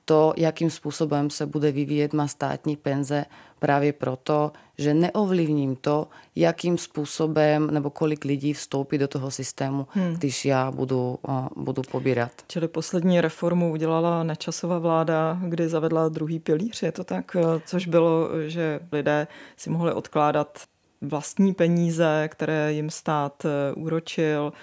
to, 0.05 0.33
jakým 0.37 0.69
způsobem 0.69 1.29
se 1.29 1.45
bude 1.45 1.71
vyvíjet 1.71 2.13
má 2.13 2.27
státní 2.27 2.75
penze, 2.75 3.25
právě 3.59 3.93
proto, 3.93 4.51
že 4.77 4.93
neovlivním 4.93 5.75
to, 5.75 6.07
jakým 6.35 6.77
způsobem 6.77 7.67
nebo 7.71 7.89
kolik 7.89 8.25
lidí 8.25 8.53
vstoupí 8.53 8.97
do 8.97 9.07
toho 9.07 9.31
systému, 9.31 9.87
hmm. 9.89 10.13
když 10.13 10.45
já 10.45 10.71
budu, 10.71 11.19
budu 11.55 11.81
pobírat. 11.91 12.31
Čili 12.47 12.67
poslední 12.67 13.21
reformu 13.21 13.71
udělala 13.71 14.23
nečasová 14.23 14.79
vláda, 14.79 15.39
kdy 15.43 15.69
zavedla 15.69 16.09
druhý 16.09 16.39
pilíř, 16.39 16.83
je 16.83 16.91
to 16.91 17.03
tak? 17.03 17.35
Což 17.65 17.87
bylo, 17.87 18.29
že 18.47 18.79
lidé 18.91 19.27
si 19.57 19.69
mohli 19.69 19.93
odkládat 19.93 20.59
vlastní 21.01 21.53
peníze, 21.53 22.29
které 22.31 22.73
jim 22.73 22.89
stát 22.89 23.45
e, 23.45 23.73
úročil, 23.73 24.53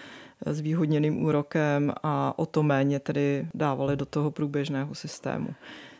s 0.46 0.60
výhodněným 0.60 1.24
úrokem 1.24 1.92
a 2.02 2.34
o 2.36 2.46
to 2.46 2.62
méně 2.62 3.00
tedy 3.00 3.48
dávali 3.54 3.96
do 3.96 4.06
toho 4.06 4.30
průběžného 4.30 4.94
systému. 4.94 5.48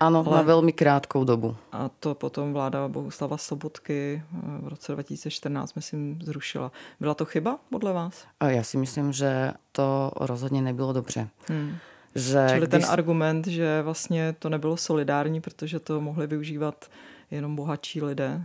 Ano, 0.01 0.25
Ale... 0.27 0.37
na 0.37 0.43
velmi 0.43 0.73
krátkou 0.73 1.25
dobu. 1.25 1.57
A 1.73 1.89
to 1.89 2.15
potom 2.15 2.53
vláda 2.53 2.89
Bohuslava 2.89 3.37
Sobotky 3.37 4.23
eh, 4.23 4.41
v 4.63 4.69
roce 4.69 4.93
2014, 4.93 5.75
myslím, 5.75 6.19
zrušila. 6.23 6.73
Byla 7.01 7.15
to 7.15 7.25
chyba 7.25 7.59
podle 7.71 7.93
vás? 7.93 8.25
A 8.41 8.51
já 8.51 8.63
si 8.63 8.77
myslím, 8.77 9.13
že 9.13 9.53
to 9.73 10.13
rozhodně 10.17 10.63
nebylo 10.63 10.93
dobře. 10.93 11.29
Hmm. 11.49 11.77
Že 12.15 12.47
Čili 12.49 12.67
když... 12.67 12.71
ten 12.71 12.91
argument, 12.91 13.47
že 13.47 13.83
vlastně 13.83 14.35
to 14.39 14.49
nebylo 14.49 14.77
solidární, 14.77 15.41
protože 15.41 15.81
to 15.81 16.01
mohli 16.01 16.27
využívat 16.27 16.85
jenom 17.31 17.57
bohatší 17.57 18.03
lidé? 18.03 18.45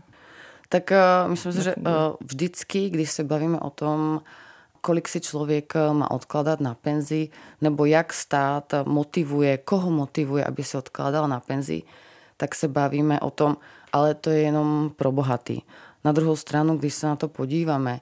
Tak 0.72 0.92
myslím 1.28 1.52
si, 1.52 1.64
že 1.64 1.76
vždycky, 2.20 2.90
když 2.90 3.12
se 3.12 3.24
bavíme 3.24 3.60
o 3.60 3.70
tom, 3.70 4.22
kolik 4.82 5.08
si 5.08 5.20
člověk 5.20 5.74
má 5.94 6.12
odkladat 6.12 6.60
na 6.60 6.76
penzi, 6.76 7.30
nebo 7.62 7.86
jak 7.86 8.14
stát 8.14 8.74
motivuje, 8.86 9.58
koho 9.58 9.92
motivuje, 9.92 10.46
aby 10.46 10.64
si 10.64 10.78
odkládal 10.78 11.28
na 11.28 11.40
penzi, 11.40 11.84
tak 12.38 12.56
se 12.56 12.68
bavíme 12.68 13.20
o 13.20 13.30
tom, 13.30 13.58
ale 13.94 14.14
to 14.14 14.30
je 14.30 14.42
jenom 14.42 14.92
pro 14.96 15.12
bohatý. 15.12 15.62
Na 16.04 16.12
druhou 16.12 16.36
stranu, 16.36 16.78
když 16.78 16.94
se 16.94 17.08
na 17.08 17.16
to 17.16 17.28
podíváme, 17.28 18.00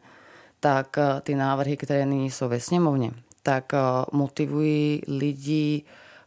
tak 0.60 0.98
ty 1.22 1.36
návrhy, 1.36 1.78
které 1.78 2.06
nyní 2.06 2.32
jsou 2.32 2.48
ve 2.48 2.60
sněmovně, 2.60 3.12
tak 3.44 3.72
motivují 4.12 5.02
lidi 5.08 5.84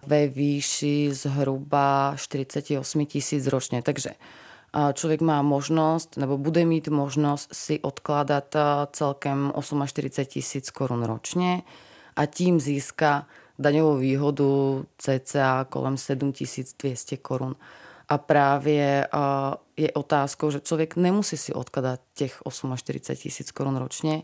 ve 0.07 0.29
výši 0.29 1.09
zhruba 1.13 2.15
48 2.17 3.07
tisíc 3.07 3.47
ročně. 3.47 3.83
Takže 3.83 4.11
člověk 4.93 5.21
má 5.21 5.43
možnost, 5.43 6.17
nebo 6.17 6.39
bude 6.39 6.65
mít 6.65 6.89
možnost 6.89 7.49
si 7.53 7.81
odkládat 7.81 8.57
celkem 8.93 9.53
48 9.87 10.33
tisíc 10.33 10.71
korun 10.71 11.05
ročně 11.05 11.63
a 12.17 12.27
tím 12.27 12.61
získá 12.61 13.27
daňovou 13.59 13.97
výhodu 13.97 14.85
cca 14.99 15.67
kolem 15.69 15.97
7200 15.97 17.17
korun. 17.17 17.57
A 18.09 18.19
právě 18.19 19.09
je 19.77 19.93
otázkou, 19.93 20.51
že 20.51 20.61
člověk 20.61 20.97
nemusí 20.97 21.37
si 21.37 21.53
odkladat 21.53 22.01
těch 22.15 22.43
48 22.77 23.17
tisíc 23.17 23.51
korun 23.51 23.77
ročně, 23.77 24.23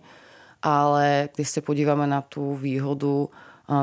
ale 0.62 1.28
když 1.34 1.48
se 1.48 1.60
podíváme 1.60 2.06
na 2.06 2.20
tu 2.20 2.54
výhodu 2.54 3.30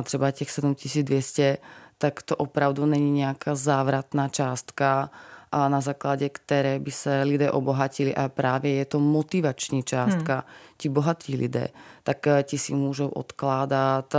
třeba 0.03 0.31
těch 0.31 0.51
7200, 0.51 1.57
tak 1.97 2.21
to 2.21 2.35
opravdu 2.35 2.85
není 2.85 3.11
nějaká 3.11 3.55
závratná 3.55 4.27
částka, 4.27 5.09
a 5.51 5.69
na 5.69 5.81
základě 5.81 6.29
které 6.29 6.79
by 6.79 6.91
se 6.91 7.23
lidé 7.23 7.51
obohatili 7.51 8.15
a 8.15 8.29
právě 8.29 8.73
je 8.73 8.85
to 8.85 8.99
motivační 8.99 9.83
částka. 9.83 10.33
Hmm. 10.33 10.43
Ti 10.77 10.89
bohatí 10.89 11.35
lidé, 11.35 11.67
tak 12.03 12.27
eh, 12.27 12.43
ti 12.43 12.57
si 12.57 12.73
můžou 12.73 13.07
odkládat 13.07 14.15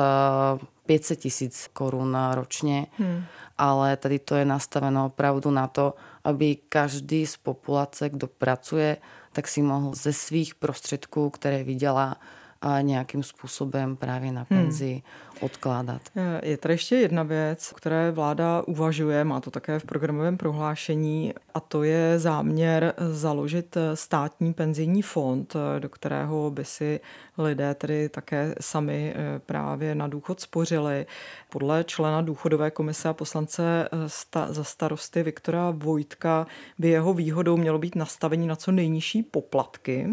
500 0.87 1.19
eh, 1.19 1.21
tisíc 1.21 1.69
korun 1.73 2.17
ročně, 2.33 2.87
hmm. 2.99 3.25
ale 3.59 3.97
tady 3.97 4.19
to 4.19 4.35
je 4.35 4.45
nastaveno 4.45 5.07
opravdu 5.07 5.51
na 5.51 5.67
to, 5.67 5.95
aby 6.25 6.57
každý 6.69 7.27
z 7.27 7.37
populace, 7.37 8.09
kdo 8.09 8.27
pracuje, 8.27 8.97
tak 9.33 9.49
si 9.49 9.63
mohl 9.63 9.95
ze 9.95 10.13
svých 10.13 10.55
prostředků, 10.55 11.31
které 11.31 11.65
vydělá, 11.65 12.17
a 12.61 12.81
nějakým 12.81 13.23
způsobem 13.23 13.97
právě 13.97 14.33
na 14.33 14.47
hmm. 14.51 14.61
penzi 14.61 14.93
hmm. 14.93 15.03
Odkládat. 15.41 16.03
Je 16.43 16.57
tady 16.57 16.75
ještě 16.75 16.97
jedna 16.97 17.23
věc, 17.23 17.73
které 17.77 18.11
vláda 18.11 18.63
uvažuje, 18.67 19.25
má 19.25 19.41
to 19.41 19.51
také 19.51 19.79
v 19.79 19.85
programovém 19.85 20.37
prohlášení, 20.37 21.35
a 21.55 21.61
to 21.61 21.83
je 21.83 22.19
záměr 22.19 22.95
založit 23.11 23.77
státní 23.95 24.55
penzijní 24.55 25.03
fond, 25.03 25.55
do 25.79 25.89
kterého 25.89 26.51
by 26.51 26.65
si 26.65 27.01
lidé 27.39 27.75
tedy 27.75 28.09
také 28.09 28.55
sami 28.61 29.15
eh, 29.17 29.39
právě 29.39 29.95
na 29.95 30.09
důchod 30.09 30.41
spořili. 30.41 31.07
Podle 31.51 31.85
člena 31.85 32.23
důchodové 32.23 32.71
komise 32.71 33.09
a 33.09 33.13
poslance 33.13 33.89
eh, 33.93 34.47
za 34.49 34.65
starosty 34.65 35.23
Viktora 35.23 35.71
Vojtka 35.71 36.47
by 36.79 36.89
jeho 36.89 37.15
výhodou 37.15 37.57
mělo 37.57 37.79
být 37.79 37.97
nastavení 37.97 38.47
na 38.47 38.57
co 38.57 38.73
nejnižší 38.73 39.23
poplatky 39.23 40.09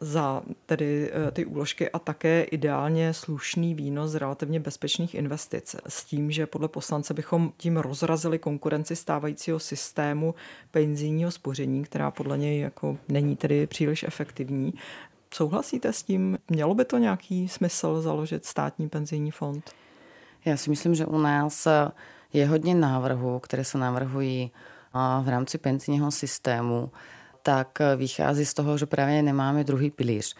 za 0.00 0.42
tedy 0.66 1.10
eh, 1.12 1.30
ty 1.30 1.44
úložky 1.44 1.90
a 1.90 1.98
také 1.98 2.42
ideálně 2.42 3.14
slušný 3.14 3.74
výnos 3.74 4.10
z 4.10 4.14
relativně 4.14 4.60
bezpečných 4.62 5.14
investic. 5.14 5.76
S 5.88 6.04
tím, 6.04 6.30
že 6.30 6.46
podle 6.46 6.68
poslance 6.68 7.14
bychom 7.14 7.52
tím 7.56 7.76
rozrazili 7.76 8.38
konkurenci 8.38 8.96
stávajícího 8.96 9.58
systému 9.58 10.34
penzijního 10.70 11.30
spoření, 11.30 11.84
která 11.84 12.10
podle 12.10 12.38
něj 12.38 12.60
jako 12.60 12.98
není 13.08 13.36
tedy 13.36 13.66
příliš 13.66 14.02
efektivní. 14.02 14.74
Souhlasíte 15.34 15.92
s 15.92 16.02
tím? 16.02 16.38
Mělo 16.48 16.74
by 16.74 16.84
to 16.84 16.98
nějaký 16.98 17.48
smysl 17.48 18.00
založit 18.00 18.44
státní 18.44 18.88
penzijní 18.88 19.30
fond? 19.30 19.70
Já 20.44 20.56
si 20.56 20.70
myslím, 20.70 20.94
že 20.94 21.06
u 21.06 21.18
nás 21.18 21.68
je 22.32 22.46
hodně 22.46 22.74
návrhů, 22.74 23.38
které 23.38 23.64
se 23.64 23.78
navrhují 23.78 24.50
v 25.22 25.28
rámci 25.28 25.58
penzijního 25.58 26.10
systému, 26.10 26.90
tak 27.42 27.78
vychází 27.96 28.44
z 28.44 28.54
toho, 28.54 28.78
že 28.78 28.86
právě 28.86 29.22
nemáme 29.22 29.64
druhý 29.64 29.90
pilíř. 29.90 30.36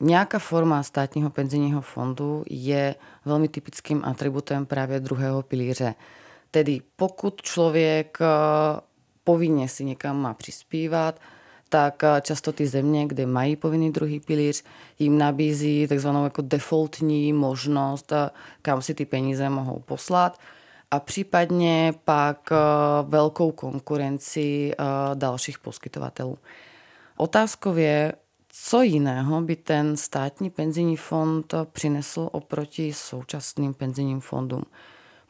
Nějaká 0.00 0.38
forma 0.38 0.82
státního 0.82 1.30
penzijního 1.30 1.80
fondu 1.80 2.44
je 2.50 2.94
velmi 3.24 3.48
typickým 3.48 4.04
atributem 4.04 4.66
právě 4.66 5.00
druhého 5.00 5.42
pilíře. 5.42 5.94
Tedy 6.50 6.80
pokud 6.96 7.42
člověk 7.42 8.18
povinně 9.24 9.68
si 9.68 9.84
někam 9.84 10.16
má 10.22 10.34
přispívat, 10.34 11.20
tak 11.68 12.02
často 12.22 12.52
ty 12.52 12.66
země, 12.66 13.06
kde 13.06 13.26
mají 13.26 13.56
povinný 13.56 13.92
druhý 13.92 14.20
pilíř, 14.20 14.64
jim 14.98 15.18
nabízí 15.18 15.88
takzvanou 15.88 16.24
jako 16.24 16.42
defaultní 16.42 17.32
možnost, 17.32 18.12
kam 18.62 18.82
si 18.82 18.94
ty 18.94 19.06
peníze 19.06 19.48
mohou 19.48 19.78
poslat 19.78 20.38
a 20.90 21.00
případně 21.00 21.94
pak 22.04 22.50
velkou 23.02 23.52
konkurenci 23.52 24.72
dalších 25.14 25.58
poskytovatelů. 25.58 26.38
Otázkou 27.16 27.76
je, 27.76 28.12
co 28.52 28.82
jiného 28.82 29.40
by 29.40 29.56
ten 29.56 29.96
státní 29.96 30.50
penzijní 30.50 30.96
fond 30.96 31.54
přinesl 31.72 32.28
oproti 32.32 32.92
současným 32.92 33.74
penzijním 33.74 34.20
fondům? 34.20 34.62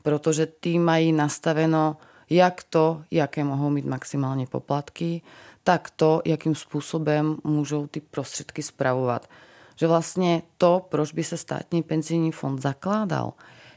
Protože 0.02 0.46
ty 0.46 0.78
mají 0.78 1.12
nastaveno 1.12 1.96
jak 2.30 2.62
to, 2.62 3.02
jaké 3.10 3.44
mohou 3.44 3.70
mít 3.70 3.84
maximálně 3.84 4.46
poplatky, 4.46 5.22
tak 5.64 5.90
to, 5.90 6.22
jakým 6.24 6.54
způsobem 6.54 7.36
můžou 7.44 7.86
ty 7.86 8.00
prostředky 8.00 8.62
spravovat. 8.62 9.30
Že 9.76 9.86
vlastně 9.86 10.42
to, 10.58 10.86
proč 10.88 11.12
by 11.12 11.24
se 11.24 11.36
státní 11.36 11.82
penzijní 11.82 12.32
fond 12.32 12.62
zakládal, 12.62 13.32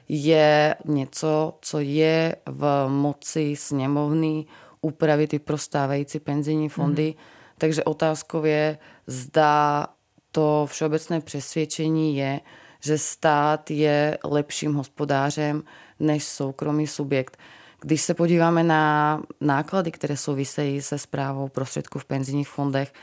je 0.09 0.75
něco, 0.85 1.57
co 1.61 1.79
je 1.79 2.35
v 2.45 2.87
moci 2.87 3.55
sněmovny 3.55 4.45
upravit 4.81 5.33
i 5.33 5.39
pro 5.39 5.57
stávající 5.57 6.19
penzijní 6.19 6.69
fondy. 6.69 7.13
Mm. 7.17 7.32
Takže 7.57 7.83
otázkou 7.83 8.43
je, 8.43 8.77
zda 9.07 9.87
to 10.31 10.67
všeobecné 10.69 11.21
přesvědčení 11.21 12.17
je, 12.17 12.39
že 12.79 12.97
stát 12.97 13.71
je 13.71 14.17
lepším 14.23 14.73
hospodářem 14.73 15.63
než 15.99 16.23
soukromý 16.23 16.87
subjekt. 16.87 17.37
Když 17.81 18.01
se 18.01 18.13
podíváme 18.13 18.63
na 18.63 19.21
náklady, 19.41 19.91
které 19.91 20.17
souvisejí 20.17 20.81
se 20.81 20.97
zprávou 20.97 21.47
prostředků 21.47 21.99
v 21.99 22.05
penzijních 22.05 22.47
fondech, 22.47 22.93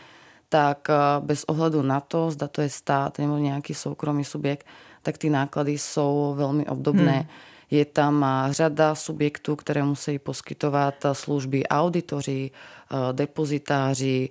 tak 0.49 0.91
eh, 0.91 0.95
bez 1.21 1.45
ohledu 1.45 1.83
na 1.83 2.01
to, 2.01 2.31
zda 2.31 2.49
to 2.49 2.61
je 2.61 2.69
stát 2.69 3.19
nebo 3.19 3.39
nějaký 3.39 3.75
soukromý 3.75 4.25
subjekt, 4.25 4.67
tak 5.03 5.19
ty 5.19 5.31
náklady 5.31 5.79
jsou 5.79 6.35
velmi 6.37 6.67
obdobné. 6.67 7.13
Hmm. 7.13 7.29
Je 7.71 7.85
tam 7.85 8.25
eh, 8.25 8.53
řada 8.53 8.95
subjektů, 8.95 9.57
které 9.57 9.83
musí 9.83 10.19
poskytovat 10.19 11.05
eh, 11.05 11.15
služby 11.15 11.67
auditoři, 11.67 12.51
depozitáři, 13.13 14.29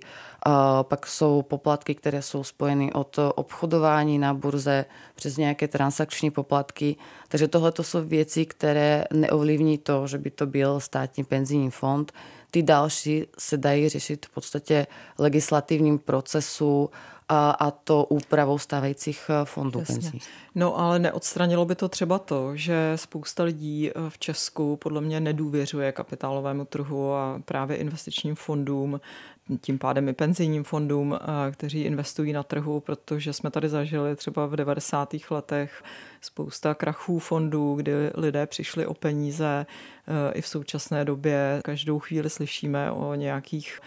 pak 0.82 1.06
jsou 1.06 1.42
poplatky, 1.42 1.94
které 1.94 2.22
jsou 2.22 2.44
spojeny 2.44 2.92
od 2.92 3.18
obchodování 3.34 4.18
na 4.18 4.34
burze 4.34 4.84
přes 5.14 5.36
nějaké 5.36 5.68
transakční 5.68 6.30
poplatky. 6.30 6.96
Takže 7.28 7.48
tohle 7.48 7.72
to 7.72 7.82
jsou 7.82 8.04
věci, 8.04 8.46
které 8.46 9.04
neovlivní 9.12 9.78
to, 9.78 10.06
že 10.06 10.18
by 10.18 10.30
to 10.30 10.46
byl 10.46 10.80
státní 10.80 11.24
penzijní 11.24 11.70
fond. 11.70 12.12
Ty 12.50 12.62
další 12.62 13.24
se 13.38 13.56
dají 13.56 13.88
řešit 13.88 14.26
v 14.26 14.30
podstatě 14.30 14.86
legislativním 15.18 15.98
procesu 15.98 16.90
a, 17.30 17.50
a 17.50 17.70
to 17.70 18.04
úpravou 18.04 18.58
stávajících 18.58 19.30
eh, 19.30 19.44
fondů 19.44 19.78
Jasně. 19.78 19.94
penzí. 19.94 20.20
No 20.54 20.78
ale 20.78 20.98
neodstranilo 20.98 21.64
by 21.64 21.74
to 21.74 21.88
třeba 21.88 22.18
to, 22.18 22.56
že 22.56 22.92
spousta 22.96 23.42
lidí 23.42 23.90
eh, 23.90 23.92
v 24.08 24.18
Česku 24.18 24.76
podle 24.76 25.00
mě 25.00 25.20
nedůvěřuje 25.20 25.92
kapitálovému 25.92 26.64
trhu 26.64 27.12
a 27.12 27.40
právě 27.44 27.76
investičním 27.76 28.34
fondům, 28.34 29.00
tím 29.60 29.78
pádem 29.78 30.08
i 30.08 30.12
penzijním 30.12 30.64
fondům, 30.64 31.18
eh, 31.20 31.52
kteří 31.52 31.82
investují 31.82 32.32
na 32.32 32.42
trhu, 32.42 32.80
protože 32.80 33.32
jsme 33.32 33.50
tady 33.50 33.68
zažili 33.68 34.16
třeba 34.16 34.46
v 34.46 34.56
90. 34.56 35.30
letech 35.30 35.82
spousta 36.20 36.74
krachů 36.74 37.18
fondů, 37.18 37.74
kdy 37.74 37.92
lidé 38.14 38.46
přišli 38.46 38.86
o 38.86 38.94
peníze. 38.94 39.66
I 40.34 40.40
v 40.42 40.46
současné 40.46 41.04
době 41.04 41.60
každou 41.64 41.98
chvíli 41.98 42.30
slyšíme 42.30 42.92
o 42.92 43.14
nějakých 43.14 43.80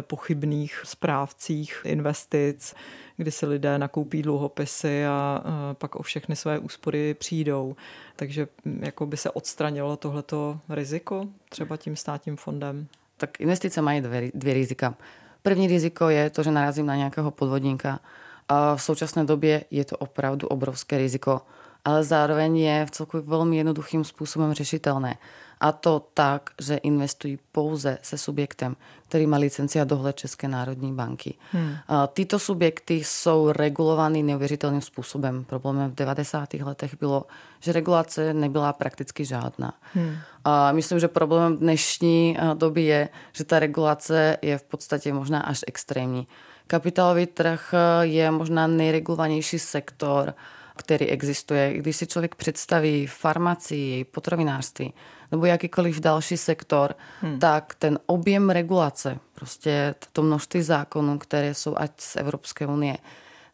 pochybných 0.00 0.80
správcích 0.84 1.80
investic, 1.84 2.74
kdy 3.16 3.30
si 3.30 3.46
lidé 3.46 3.78
nakoupí 3.78 4.22
dluhopisy 4.22 5.06
a 5.06 5.42
pak 5.72 5.96
o 5.96 6.02
všechny 6.02 6.36
své 6.36 6.58
úspory 6.58 7.14
přijdou. 7.14 7.76
Takže 8.16 8.48
hm, 8.64 8.80
jako 8.84 9.06
by 9.06 9.16
se 9.16 9.30
odstranilo 9.30 9.96
tohleto 9.96 10.60
riziko 10.68 11.26
třeba 11.48 11.76
tím 11.76 11.96
státním 11.96 12.36
fondem? 12.36 12.86
Tak 13.16 13.40
investice 13.40 13.82
mají 13.82 14.00
dvě, 14.00 14.30
dvě 14.34 14.54
rizika. 14.54 14.94
První 15.42 15.66
riziko 15.66 16.08
je 16.08 16.30
to, 16.30 16.42
že 16.42 16.50
narazím 16.50 16.86
na 16.86 16.96
nějakého 16.96 17.30
podvodníka. 17.30 18.00
A 18.48 18.76
v 18.76 18.82
současné 18.82 19.24
době 19.24 19.64
je 19.70 19.84
to 19.84 19.96
opravdu 19.96 20.48
obrovské 20.48 20.98
riziko. 20.98 21.40
Ale 21.84 22.04
zároveň 22.04 22.56
je 22.56 22.86
v 22.86 22.90
celku 22.90 23.20
veľmi 23.20 23.56
jednoduchým 23.56 24.04
spôsobom 24.04 24.54
řešitelné. 24.54 25.18
A 25.60 25.72
to 25.72 26.06
tak, 26.14 26.50
že 26.60 26.76
investují 26.76 27.38
pouze 27.52 27.98
se 28.02 28.18
subjektem, 28.18 28.76
který 29.08 29.26
má 29.26 29.36
licencia 29.36 29.84
dohled 29.84 30.16
České 30.16 30.48
národní 30.48 30.94
banky. 30.94 31.34
Hmm. 31.52 31.74
Tyto 32.12 32.38
subjekty 32.38 32.94
jsou 32.94 33.52
regulovaný 33.52 34.22
neuvěřitelným 34.22 34.80
způsobem. 34.80 35.44
Problémem 35.44 35.90
v 35.90 35.94
90. 35.94 36.54
letech 36.54 36.94
bylo, 37.00 37.24
že 37.60 37.72
regulace 37.72 38.34
nebyla 38.34 38.72
prakticky 38.72 39.24
žádná. 39.24 39.74
Hmm. 39.94 40.16
A 40.44 40.72
myslím, 40.72 40.98
že 40.98 41.08
problémem 41.08 41.56
dnešní 41.56 42.36
doby 42.54 42.82
je, 42.82 43.08
že 43.32 43.44
ta 43.44 43.58
regulace 43.58 44.36
je 44.42 44.58
v 44.58 44.62
podstatě 44.62 45.12
možná 45.12 45.40
až 45.40 45.60
extrémní. 45.66 46.26
Kapitálový 46.66 47.26
trh 47.26 47.74
je 48.00 48.30
možná 48.30 48.66
nejregulovanější 48.66 49.58
sektor, 49.58 50.34
který 50.82 51.06
existuje. 51.06 51.74
Když 51.74 51.96
si 51.96 52.06
člověk 52.06 52.34
představí 52.34 53.06
farmacii, 53.06 54.04
potravinářství 54.04 54.94
nebo 55.32 55.46
jakýkoliv 55.46 56.00
další 56.00 56.36
sektor, 56.36 56.94
hmm. 57.20 57.38
tak 57.38 57.74
ten 57.78 57.98
objem 58.06 58.50
regulace, 58.50 59.18
prostě 59.34 59.94
to 60.12 60.22
množství 60.22 60.62
zákonů, 60.62 61.18
které 61.18 61.54
jsou 61.54 61.74
ať 61.76 61.90
z 62.00 62.16
Evropské 62.16 62.66
unie, 62.66 62.98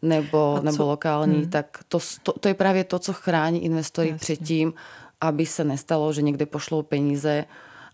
nebo, 0.02 0.60
nebo 0.62 0.84
lokální, 0.84 1.36
hmm. 1.36 1.50
tak 1.50 1.78
to, 1.88 1.98
to, 2.22 2.32
to 2.32 2.48
je 2.48 2.54
právě 2.54 2.84
to, 2.84 2.98
co 2.98 3.12
chrání 3.12 3.64
investory 3.64 4.08
Jasně. 4.08 4.18
před 4.18 4.46
tím, 4.46 4.74
aby 5.20 5.46
se 5.46 5.64
nestalo, 5.64 6.12
že 6.12 6.22
někde 6.22 6.46
pošlou 6.46 6.82
peníze 6.82 7.44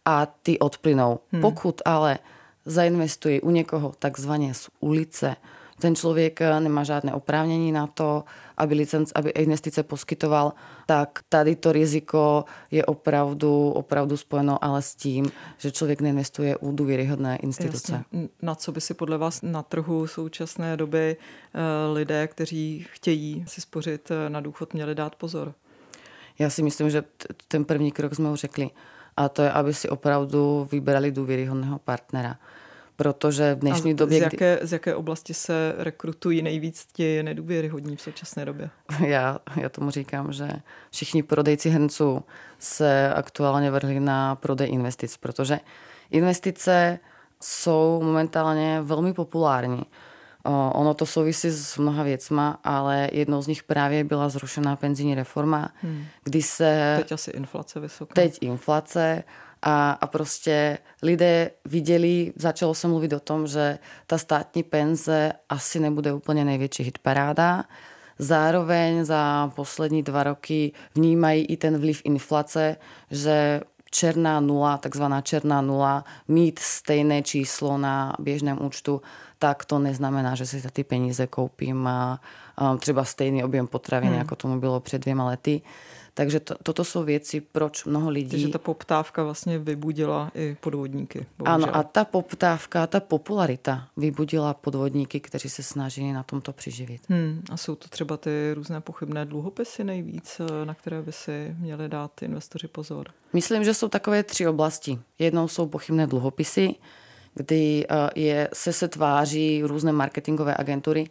a 0.05 0.27
ty 0.27 0.59
odplynou. 0.59 1.19
Hmm. 1.33 1.43
Pokud 1.43 1.83
ale 1.85 2.19
zainvestují 2.67 3.41
u 3.41 3.51
někoho 3.51 3.93
takzvaně 3.99 4.55
z 4.55 4.69
ulice, 4.81 5.37
ten 5.81 5.95
člověk 5.95 6.41
eh, 6.41 6.61
nemá 6.61 6.85
žádné 6.85 7.15
oprávnění 7.15 7.73
na 7.73 7.87
to, 7.87 8.25
aby, 8.57 8.75
licenc, 8.75 9.13
aby 9.15 9.31
investice 9.31 9.83
poskytoval, 9.83 10.53
tak 10.87 11.19
tady 11.29 11.57
to 11.57 11.73
riziko 11.73 12.45
je 12.71 12.85
opravdu, 12.85 13.71
opravdu 13.71 14.17
spojeno 14.17 14.65
ale 14.65 14.83
s 14.83 14.95
tím, 14.95 15.33
že 15.59 15.71
člověk 15.71 16.01
neinvestuje 16.01 16.57
u 16.57 16.73
důvěryhodné 16.73 17.37
instituce. 17.37 17.93
Jasně. 17.93 18.29
Na 18.43 18.55
co 18.55 18.73
by 18.73 18.81
si 18.81 18.95
podle 18.95 19.19
vás 19.19 19.43
na 19.43 19.63
trhu 19.63 20.07
současné 20.07 20.77
doby 20.77 21.17
eh, 21.17 21.93
lidé, 21.93 22.29
kteří 22.29 22.87
chtějí 22.91 23.45
si 23.49 23.61
spořit 23.61 24.11
eh, 24.11 24.31
na 24.31 24.41
důchod, 24.41 24.75
měli 24.75 24.95
dát 24.95 25.17
pozor? 25.17 25.55
Já 26.39 26.51
si 26.51 26.63
myslím, 26.63 26.91
že 26.91 27.05
ten 27.49 27.65
první 27.65 27.93
krok 27.93 28.15
jsme 28.15 28.31
už 28.31 28.41
řekli. 28.41 28.71
A 29.17 29.29
to 29.29 29.43
je, 29.43 29.53
aby 29.53 29.75
si 29.75 29.89
opravdu 29.89 30.69
vybrali 30.73 31.13
důvěryhodného 31.13 31.79
partnera 31.79 32.37
protože 33.01 33.55
v 33.55 33.59
dnešní 33.59 33.91
A 33.91 33.95
době... 33.95 34.19
Z 34.19 34.23
jaké, 34.23 34.57
kdy... 34.57 34.67
z 34.67 34.73
jaké 34.73 34.95
oblasti 34.95 35.35
se 35.35 35.75
rekrutují 35.79 36.43
nejvíc 36.43 36.87
ti 36.93 37.23
nedůvěryhodní 37.23 37.97
v 37.97 38.01
současné 38.01 38.45
době? 38.45 38.71
Já, 39.07 39.39
já 39.57 39.69
tomu 39.69 39.91
říkám, 39.91 40.33
že 40.33 40.49
všichni 40.91 41.23
prodejci 41.23 41.71
hrnců 41.71 42.25
se 42.59 43.15
aktuálně 43.15 43.71
vrhli 43.71 44.01
na 44.01 44.37
prodej 44.37 44.73
investic, 44.73 45.17
protože 45.17 45.61
investice 46.11 46.99
jsou 47.43 48.01
momentálně 48.05 48.81
velmi 48.83 49.13
populární. 49.13 49.83
Ono 50.73 50.95
to 50.95 51.07
souvisí 51.07 51.51
s 51.51 51.79
mnoha 51.79 52.03
věcma, 52.03 52.61
ale 52.65 53.09
jednou 53.13 53.43
z 53.43 53.47
nich 53.47 53.63
právě 53.63 54.05
byla 54.05 54.29
zrušená 54.29 54.77
penzijní 54.77 55.15
reforma, 55.15 55.71
hmm. 55.83 56.05
kdy 56.25 56.43
se... 56.43 56.97
Teď 56.99 57.13
asi 57.13 57.31
inflace 57.31 57.81
vysoká. 57.81 58.13
Teď 58.15 58.39
inflace 58.41 59.23
a, 59.63 59.91
a 59.91 60.07
prostě 60.07 60.79
lidé 61.03 61.51
viděli, 61.65 62.33
začalo 62.37 62.75
se 62.75 62.89
mluvit 62.89 63.13
o 63.13 63.21
tom, 63.21 63.47
že 63.47 63.79
ta 64.07 64.19
státní 64.19 64.63
penze 64.63 65.33
asi 65.49 65.81
nebude 65.81 66.13
úplně 66.13 66.45
největší 66.45 66.83
hitparáda. 66.83 67.65
Zároveň 68.19 69.05
za 69.05 69.53
poslední 69.57 70.03
dva 70.03 70.23
roky 70.23 70.73
vnímají 70.95 71.45
i 71.45 71.57
ten 71.57 71.79
vliv 71.79 72.01
inflace, 72.05 72.77
že 73.11 73.61
černá 73.91 74.41
nula, 74.41 74.79
takzvaná 74.79 75.21
černá 75.21 75.61
nula, 75.61 76.05
mít 76.29 76.59
stejné 76.59 77.23
číslo 77.23 77.79
na 77.79 78.13
běžném 78.19 78.65
účtu, 78.67 79.03
tak 79.39 79.65
to 79.65 79.79
neznamená, 79.79 80.35
že 80.35 80.47
si 80.47 80.61
za 80.61 80.71
ty 80.71 80.85
peníze 80.85 81.27
koupím 81.27 81.87
a, 81.87 82.21
a 82.57 82.77
třeba 82.77 83.05
stejný 83.05 83.45
objem 83.45 83.67
potravin, 83.67 84.09
hmm. 84.09 84.19
jako 84.19 84.37
tomu 84.37 84.61
bylo 84.61 84.81
před 84.81 84.99
dvěma 84.99 85.25
lety. 85.25 85.63
Takže 86.21 86.41
to, 86.41 86.55
toto 86.63 86.85
jsou 86.85 87.05
věci, 87.05 87.41
proč 87.41 87.85
mnoho 87.85 88.11
lidí... 88.11 88.31
Takže 88.31 88.49
ta 88.49 88.59
poptávka 88.59 89.25
vlastně 89.25 89.59
vybudila 89.59 90.31
i 90.35 90.57
podvodníky. 90.61 91.27
Bohužel. 91.39 91.55
Ano, 91.55 91.77
a 91.77 91.83
ta 91.83 92.05
poptávka, 92.05 92.87
ta 92.87 93.01
popularita 93.01 93.89
vybudila 93.97 94.55
podvodníky, 94.55 95.21
kteří 95.21 95.51
se 95.51 95.63
snaží 95.63 96.13
na 96.13 96.23
tomto 96.23 96.53
přiživit. 96.53 97.01
Hmm, 97.09 97.43
a 97.51 97.57
jsou 97.57 97.75
to 97.75 97.89
třeba 97.89 98.17
ty 98.17 98.31
různé 98.55 98.81
pochybné 98.81 99.25
dluhopisy 99.25 99.85
nejvíc, 99.85 100.41
eh, 100.41 100.65
na 100.65 100.75
které 100.75 101.03
by 101.03 101.13
si 101.13 101.57
měli 101.59 101.89
dát 101.89 102.23
investoři 102.23 102.69
pozor? 102.69 103.07
Myslím, 103.33 103.65
že 103.65 103.75
jsou 103.75 103.89
takové 103.89 104.23
tři 104.23 104.47
oblasti. 104.47 104.99
Jednou 105.19 105.49
jsou 105.49 105.67
pochybné 105.67 106.07
dluhopisy, 106.07 106.75
kdy 107.35 107.87
eh, 107.89 108.21
je, 108.21 108.49
se 108.53 108.73
se 108.73 108.89
tváří 108.89 109.63
různé 109.63 109.93
marketingové 109.93 110.55
agentury, 110.59 111.11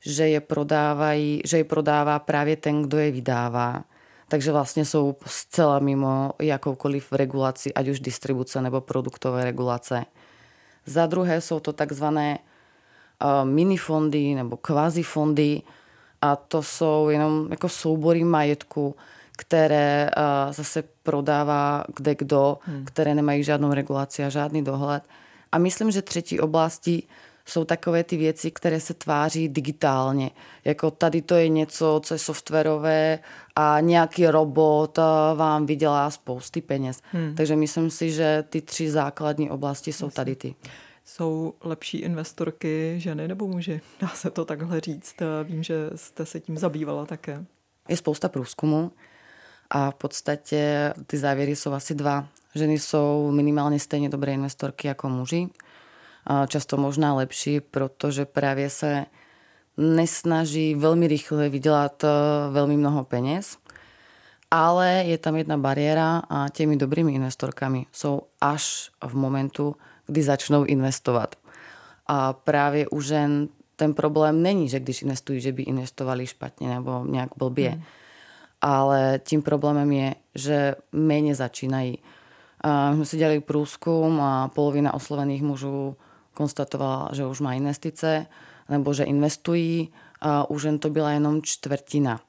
že 0.00 0.28
je, 0.28 0.40
prodávají, 0.40 1.42
že 1.44 1.56
je 1.56 1.64
prodává 1.64 2.18
právě 2.18 2.56
ten, 2.56 2.82
kdo 2.82 2.98
je 2.98 3.10
vydává 3.10 3.84
takže 4.32 4.52
vlastně 4.52 4.84
jsou 4.84 5.16
zcela 5.26 5.78
mimo 5.78 6.32
jakoukoliv 6.40 7.12
regulaci, 7.12 7.74
ať 7.74 7.88
už 7.88 8.00
distribuce 8.00 8.62
nebo 8.62 8.80
produktové 8.80 9.44
regulace. 9.44 10.04
Za 10.86 11.06
druhé 11.06 11.40
jsou 11.40 11.60
to 11.60 11.72
takzvané 11.72 12.38
uh, 12.38 13.48
minifondy 13.48 14.34
nebo 14.34 14.56
kvazifondy 14.56 15.62
a 16.20 16.36
to 16.36 16.62
jsou 16.62 17.08
jenom 17.08 17.46
jako 17.50 17.68
soubory 17.68 18.24
majetku, 18.24 18.96
které 19.36 20.10
uh, 20.16 20.52
zase 20.52 20.84
prodává 21.02 21.84
kde 21.96 22.14
kdo, 22.14 22.58
hmm. 22.60 22.84
které 22.84 23.14
nemají 23.14 23.44
žádnou 23.44 23.72
regulaci 23.74 24.24
a 24.24 24.28
žádný 24.28 24.64
dohled. 24.64 25.04
A 25.52 25.58
myslím, 25.58 25.90
že 25.90 26.02
třetí 26.02 26.40
oblasti 26.40 27.02
jsou 27.46 27.64
takové 27.64 28.04
ty 28.04 28.16
věci, 28.16 28.50
které 28.50 28.80
se 28.80 28.94
tváří 28.94 29.48
digitálně. 29.48 30.30
Jako 30.64 30.90
tady 30.90 31.22
to 31.22 31.34
je 31.34 31.48
něco, 31.48 32.00
co 32.04 32.14
je 32.14 32.18
softwarové 32.18 33.18
a 33.56 33.80
nějaký 33.80 34.26
robot 34.26 34.98
vám 35.34 35.66
vydělá 35.66 36.10
spousty 36.10 36.60
peněz. 36.60 37.00
Hmm. 37.12 37.34
Takže 37.34 37.56
myslím 37.56 37.90
si, 37.90 38.10
že 38.10 38.44
ty 38.48 38.60
tři 38.60 38.90
základní 38.90 39.50
oblasti 39.50 39.92
jsou 39.92 40.10
tady 40.10 40.36
ty. 40.36 40.54
Jsou 41.04 41.54
lepší 41.60 41.98
investorky 41.98 42.94
ženy 42.96 43.28
nebo 43.28 43.46
muži? 43.46 43.80
Dá 44.00 44.08
se 44.08 44.30
to 44.30 44.44
takhle 44.44 44.80
říct. 44.80 45.14
Vím, 45.44 45.62
že 45.62 45.90
jste 45.94 46.26
se 46.26 46.40
tím 46.40 46.58
zabývala 46.58 47.06
také. 47.06 47.44
Je 47.88 47.96
spousta 47.96 48.28
průzkumů 48.28 48.92
a 49.70 49.90
v 49.90 49.94
podstatě 49.94 50.92
ty 51.06 51.18
závěry 51.18 51.56
jsou 51.56 51.72
asi 51.72 51.94
dva. 51.94 52.28
Ženy 52.54 52.78
jsou 52.78 53.30
minimálně 53.30 53.80
stejně 53.80 54.08
dobré 54.08 54.32
investorky 54.32 54.88
jako 54.88 55.08
muži 55.08 55.48
často 56.48 56.76
možná 56.76 57.14
lepší, 57.14 57.60
protože 57.60 58.24
právě 58.24 58.70
se 58.70 59.06
nesnaží 59.76 60.76
veľmi 60.76 61.08
rýchle 61.08 61.48
vydělat 61.48 62.04
eh, 62.04 62.10
veľmi 62.52 62.76
mnoho 62.76 63.04
peněz. 63.04 63.56
Ale 64.52 65.08
je 65.08 65.18
tam 65.18 65.36
jedna 65.36 65.56
bariéra 65.56 66.22
a 66.28 66.48
těmi 66.48 66.76
dobrými 66.76 67.14
investorkami 67.14 67.86
jsou 67.92 68.22
až 68.40 68.90
v 69.00 69.14
momentu, 69.14 69.76
kdy 70.06 70.22
začnou 70.22 70.64
investovat. 70.64 71.36
A 72.06 72.32
právě 72.32 72.88
u 72.88 73.00
žen 73.00 73.48
ten 73.76 73.94
problém 73.94 74.42
není, 74.42 74.68
že 74.68 74.80
když 74.80 75.02
investují, 75.02 75.40
že 75.40 75.52
by 75.52 75.62
investovali 75.62 76.26
špatně 76.26 76.68
nebo 76.68 77.04
nějak 77.08 77.28
blbě. 77.36 77.70
Hmm. 77.70 77.82
Ale 78.60 79.20
tím 79.24 79.42
problémem 79.42 79.92
je, 79.92 80.14
že 80.34 80.74
méně 80.92 81.34
začínají. 81.34 81.98
My 82.90 82.94
jsme 82.96 83.04
si 83.04 83.16
dělali 83.16 83.40
průzkum 83.40 84.20
a 84.20 84.48
polovina 84.48 84.94
oslovených 84.94 85.42
mužů 85.42 85.96
konstatovala, 86.42 87.08
že 87.12 87.26
už 87.26 87.40
má 87.40 87.54
investice 87.54 88.26
nebo 88.68 88.94
že 88.94 89.04
investují. 89.04 89.88
A 90.24 90.50
už 90.50 90.62
jen 90.62 90.78
to 90.78 90.90
byla 90.90 91.10
jenom 91.10 91.42
čtvrtina. 91.42 92.20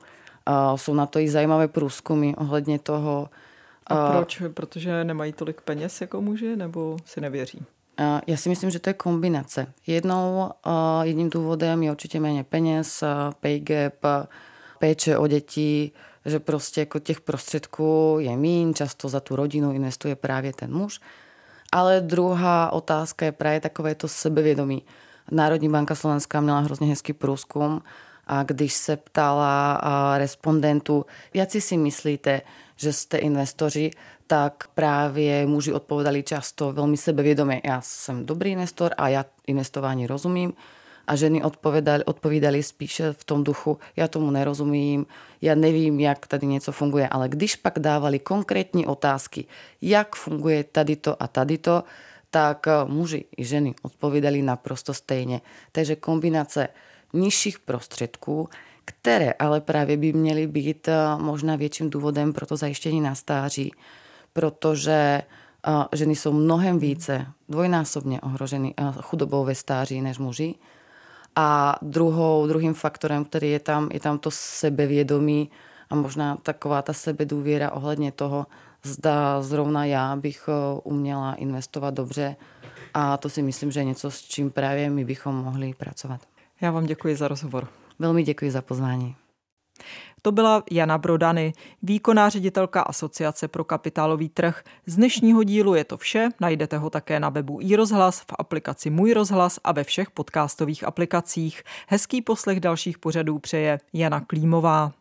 A 0.45 0.77
jsou 0.77 0.93
na 0.93 1.05
to 1.05 1.19
i 1.19 1.29
zajímavé 1.29 1.67
průzkumy 1.67 2.33
ohledně 2.37 2.79
toho. 2.79 3.29
A 3.87 4.11
proč? 4.11 4.41
Protože 4.53 5.03
nemají 5.03 5.33
tolik 5.33 5.61
peněz 5.61 6.01
jako 6.01 6.21
muži 6.21 6.55
nebo 6.55 6.97
si 7.05 7.21
nevěří? 7.21 7.61
Já 8.27 8.37
si 8.37 8.49
myslím, 8.49 8.69
že 8.69 8.79
to 8.79 8.89
je 8.89 8.93
kombinace. 8.93 9.67
Jednou, 9.87 10.49
jedním 11.01 11.29
důvodem 11.29 11.83
je 11.83 11.91
určitě 11.91 12.19
méně 12.19 12.43
peněz, 12.43 13.03
pay 13.39 13.59
gap, 13.59 13.93
péče 14.79 15.17
o 15.17 15.27
děti, 15.27 15.91
že 16.25 16.39
prostě 16.39 16.81
jako 16.81 16.99
těch 16.99 17.21
prostředků 17.21 18.17
je 18.19 18.37
míň, 18.37 18.73
často 18.73 19.09
za 19.09 19.19
tu 19.19 19.35
rodinu 19.35 19.73
investuje 19.73 20.15
právě 20.15 20.53
ten 20.53 20.73
muž. 20.73 20.99
Ale 21.73 22.01
druhá 22.01 22.73
otázka 22.73 23.25
je 23.25 23.31
právě 23.31 23.59
takové 23.59 23.95
to 23.95 24.07
sebevědomí. 24.07 24.83
Národní 25.31 25.69
banka 25.69 25.95
Slovenská 25.95 26.41
měla 26.41 26.59
hrozně 26.59 26.87
hezký 26.87 27.13
průzkum 27.13 27.81
a 28.27 28.43
když 28.43 28.73
se 28.73 28.97
ptala 28.97 29.81
respondentů, 30.17 31.05
jak 31.33 31.51
si 31.51 31.77
myslíte, 31.77 32.41
že 32.75 32.93
jste 32.93 33.17
investoři, 33.17 33.91
tak 34.27 34.67
právě 34.75 35.45
muži 35.45 35.73
odpovedali 35.73 36.23
často 36.23 36.71
velmi 36.71 36.97
sebevědomě. 36.97 37.61
Já 37.65 37.81
jsem 37.81 38.25
dobrý 38.25 38.51
investor 38.51 38.91
a 38.97 39.09
já 39.09 39.25
investování 39.47 40.07
rozumím. 40.07 40.53
a 41.07 41.15
ženy 41.15 41.41
odpovídali 42.05 42.63
spíše 42.63 43.13
v 43.13 43.23
tom 43.23 43.43
duchu, 43.43 43.77
já 43.95 44.07
tomu 44.07 44.31
nerozumím, 44.31 45.05
já 45.43 45.55
nevím, 45.55 45.99
jak 45.99 46.27
tady 46.27 46.47
něco 46.47 46.71
funguje, 46.71 47.07
ale 47.07 47.29
když 47.29 47.55
pak 47.55 47.79
dávali 47.79 48.19
konkrétní 48.19 48.85
otázky, 48.85 49.45
jak 49.81 50.15
funguje 50.15 50.63
tady 50.63 50.95
to 50.95 51.23
a 51.23 51.27
tady 51.27 51.57
to, 51.57 51.83
tak 52.29 52.67
eh, 52.67 52.71
muži 52.85 53.25
i 53.37 53.45
ženy 53.45 53.75
odpovídali 53.81 54.41
naprosto 54.41 54.93
stejně. 54.93 55.41
Takže 55.71 55.95
kombinace 55.95 56.67
nižších 57.13 57.59
prostředků, 57.59 58.49
které 58.85 59.31
ale 59.31 59.61
právě 59.61 59.97
by 59.97 60.13
měly 60.13 60.47
být 60.47 60.87
eh, 60.87 60.95
možná 61.17 61.55
větším 61.55 61.89
důvodem 61.89 62.33
pro 62.33 62.45
to 62.45 62.55
zajištění 62.55 63.01
na 63.01 63.15
stáří, 63.15 63.71
protože 64.33 65.21
eh, 65.21 65.71
ženy 65.95 66.15
jsou 66.15 66.33
mnohem 66.33 66.79
více, 66.79 67.25
dvojnásobně 67.49 68.21
ohroženy 68.21 68.73
chudobou 69.01 69.45
ve 69.45 69.55
stáří 69.55 70.01
než 70.01 70.17
muži. 70.17 70.55
A 71.35 71.75
druhou, 71.81 72.47
druhým 72.47 72.73
faktorem, 72.73 73.25
který 73.25 73.51
je 73.51 73.59
tam, 73.59 73.89
je 73.93 73.99
tam 73.99 74.19
to 74.19 74.31
sebevědomí 74.31 75.49
a 75.89 75.95
možná 75.95 76.35
taková 76.35 76.81
ta 76.81 76.93
sebedůvěra 76.93 77.71
ohledně 77.71 78.11
toho, 78.11 78.45
zda 78.83 79.41
zrovna 79.41 79.85
já 79.85 80.15
bych 80.15 80.49
eh, 80.49 80.79
uměla 80.83 81.33
investovat 81.33 81.93
dobře 81.93 82.35
a 82.93 83.17
to 83.17 83.29
si 83.29 83.41
myslím, 83.41 83.71
že 83.71 83.79
je 83.79 83.83
něco, 83.83 84.11
s 84.11 84.21
čím 84.21 84.51
právě 84.51 84.89
my 84.89 85.05
bychom 85.05 85.35
mohli 85.35 85.73
pracovat. 85.73 86.21
Já 86.61 86.71
vám 86.71 86.85
děkuji 86.85 87.15
za 87.15 87.27
rozhovor. 87.27 87.67
Velmi 87.99 88.23
děkuji 88.23 88.51
za 88.51 88.61
pozvání. 88.61 89.15
To 90.21 90.31
byla 90.31 90.63
Jana 90.71 90.97
Brodany, 90.97 91.53
výkonná 91.81 92.29
ředitelka 92.29 92.81
Asociace 92.81 93.47
pro 93.47 93.63
kapitálový 93.63 94.29
trh. 94.29 94.63
Z 94.85 94.95
dnešního 94.95 95.43
dílu 95.43 95.75
je 95.75 95.83
to 95.83 95.97
vše, 95.97 96.29
najdete 96.39 96.77
ho 96.77 96.89
také 96.89 97.19
na 97.19 97.29
webu 97.29 97.59
iRozhlas, 97.61 98.19
v 98.19 98.25
aplikaci 98.39 98.89
Můj 98.89 99.13
rozhlas 99.13 99.59
a 99.63 99.71
ve 99.71 99.83
všech 99.83 100.11
podcastových 100.11 100.83
aplikacích. 100.83 101.63
Hezký 101.87 102.21
poslech 102.21 102.59
dalších 102.59 102.97
pořadů 102.97 103.39
přeje 103.39 103.79
Jana 103.93 104.19
Klímová. 104.19 104.91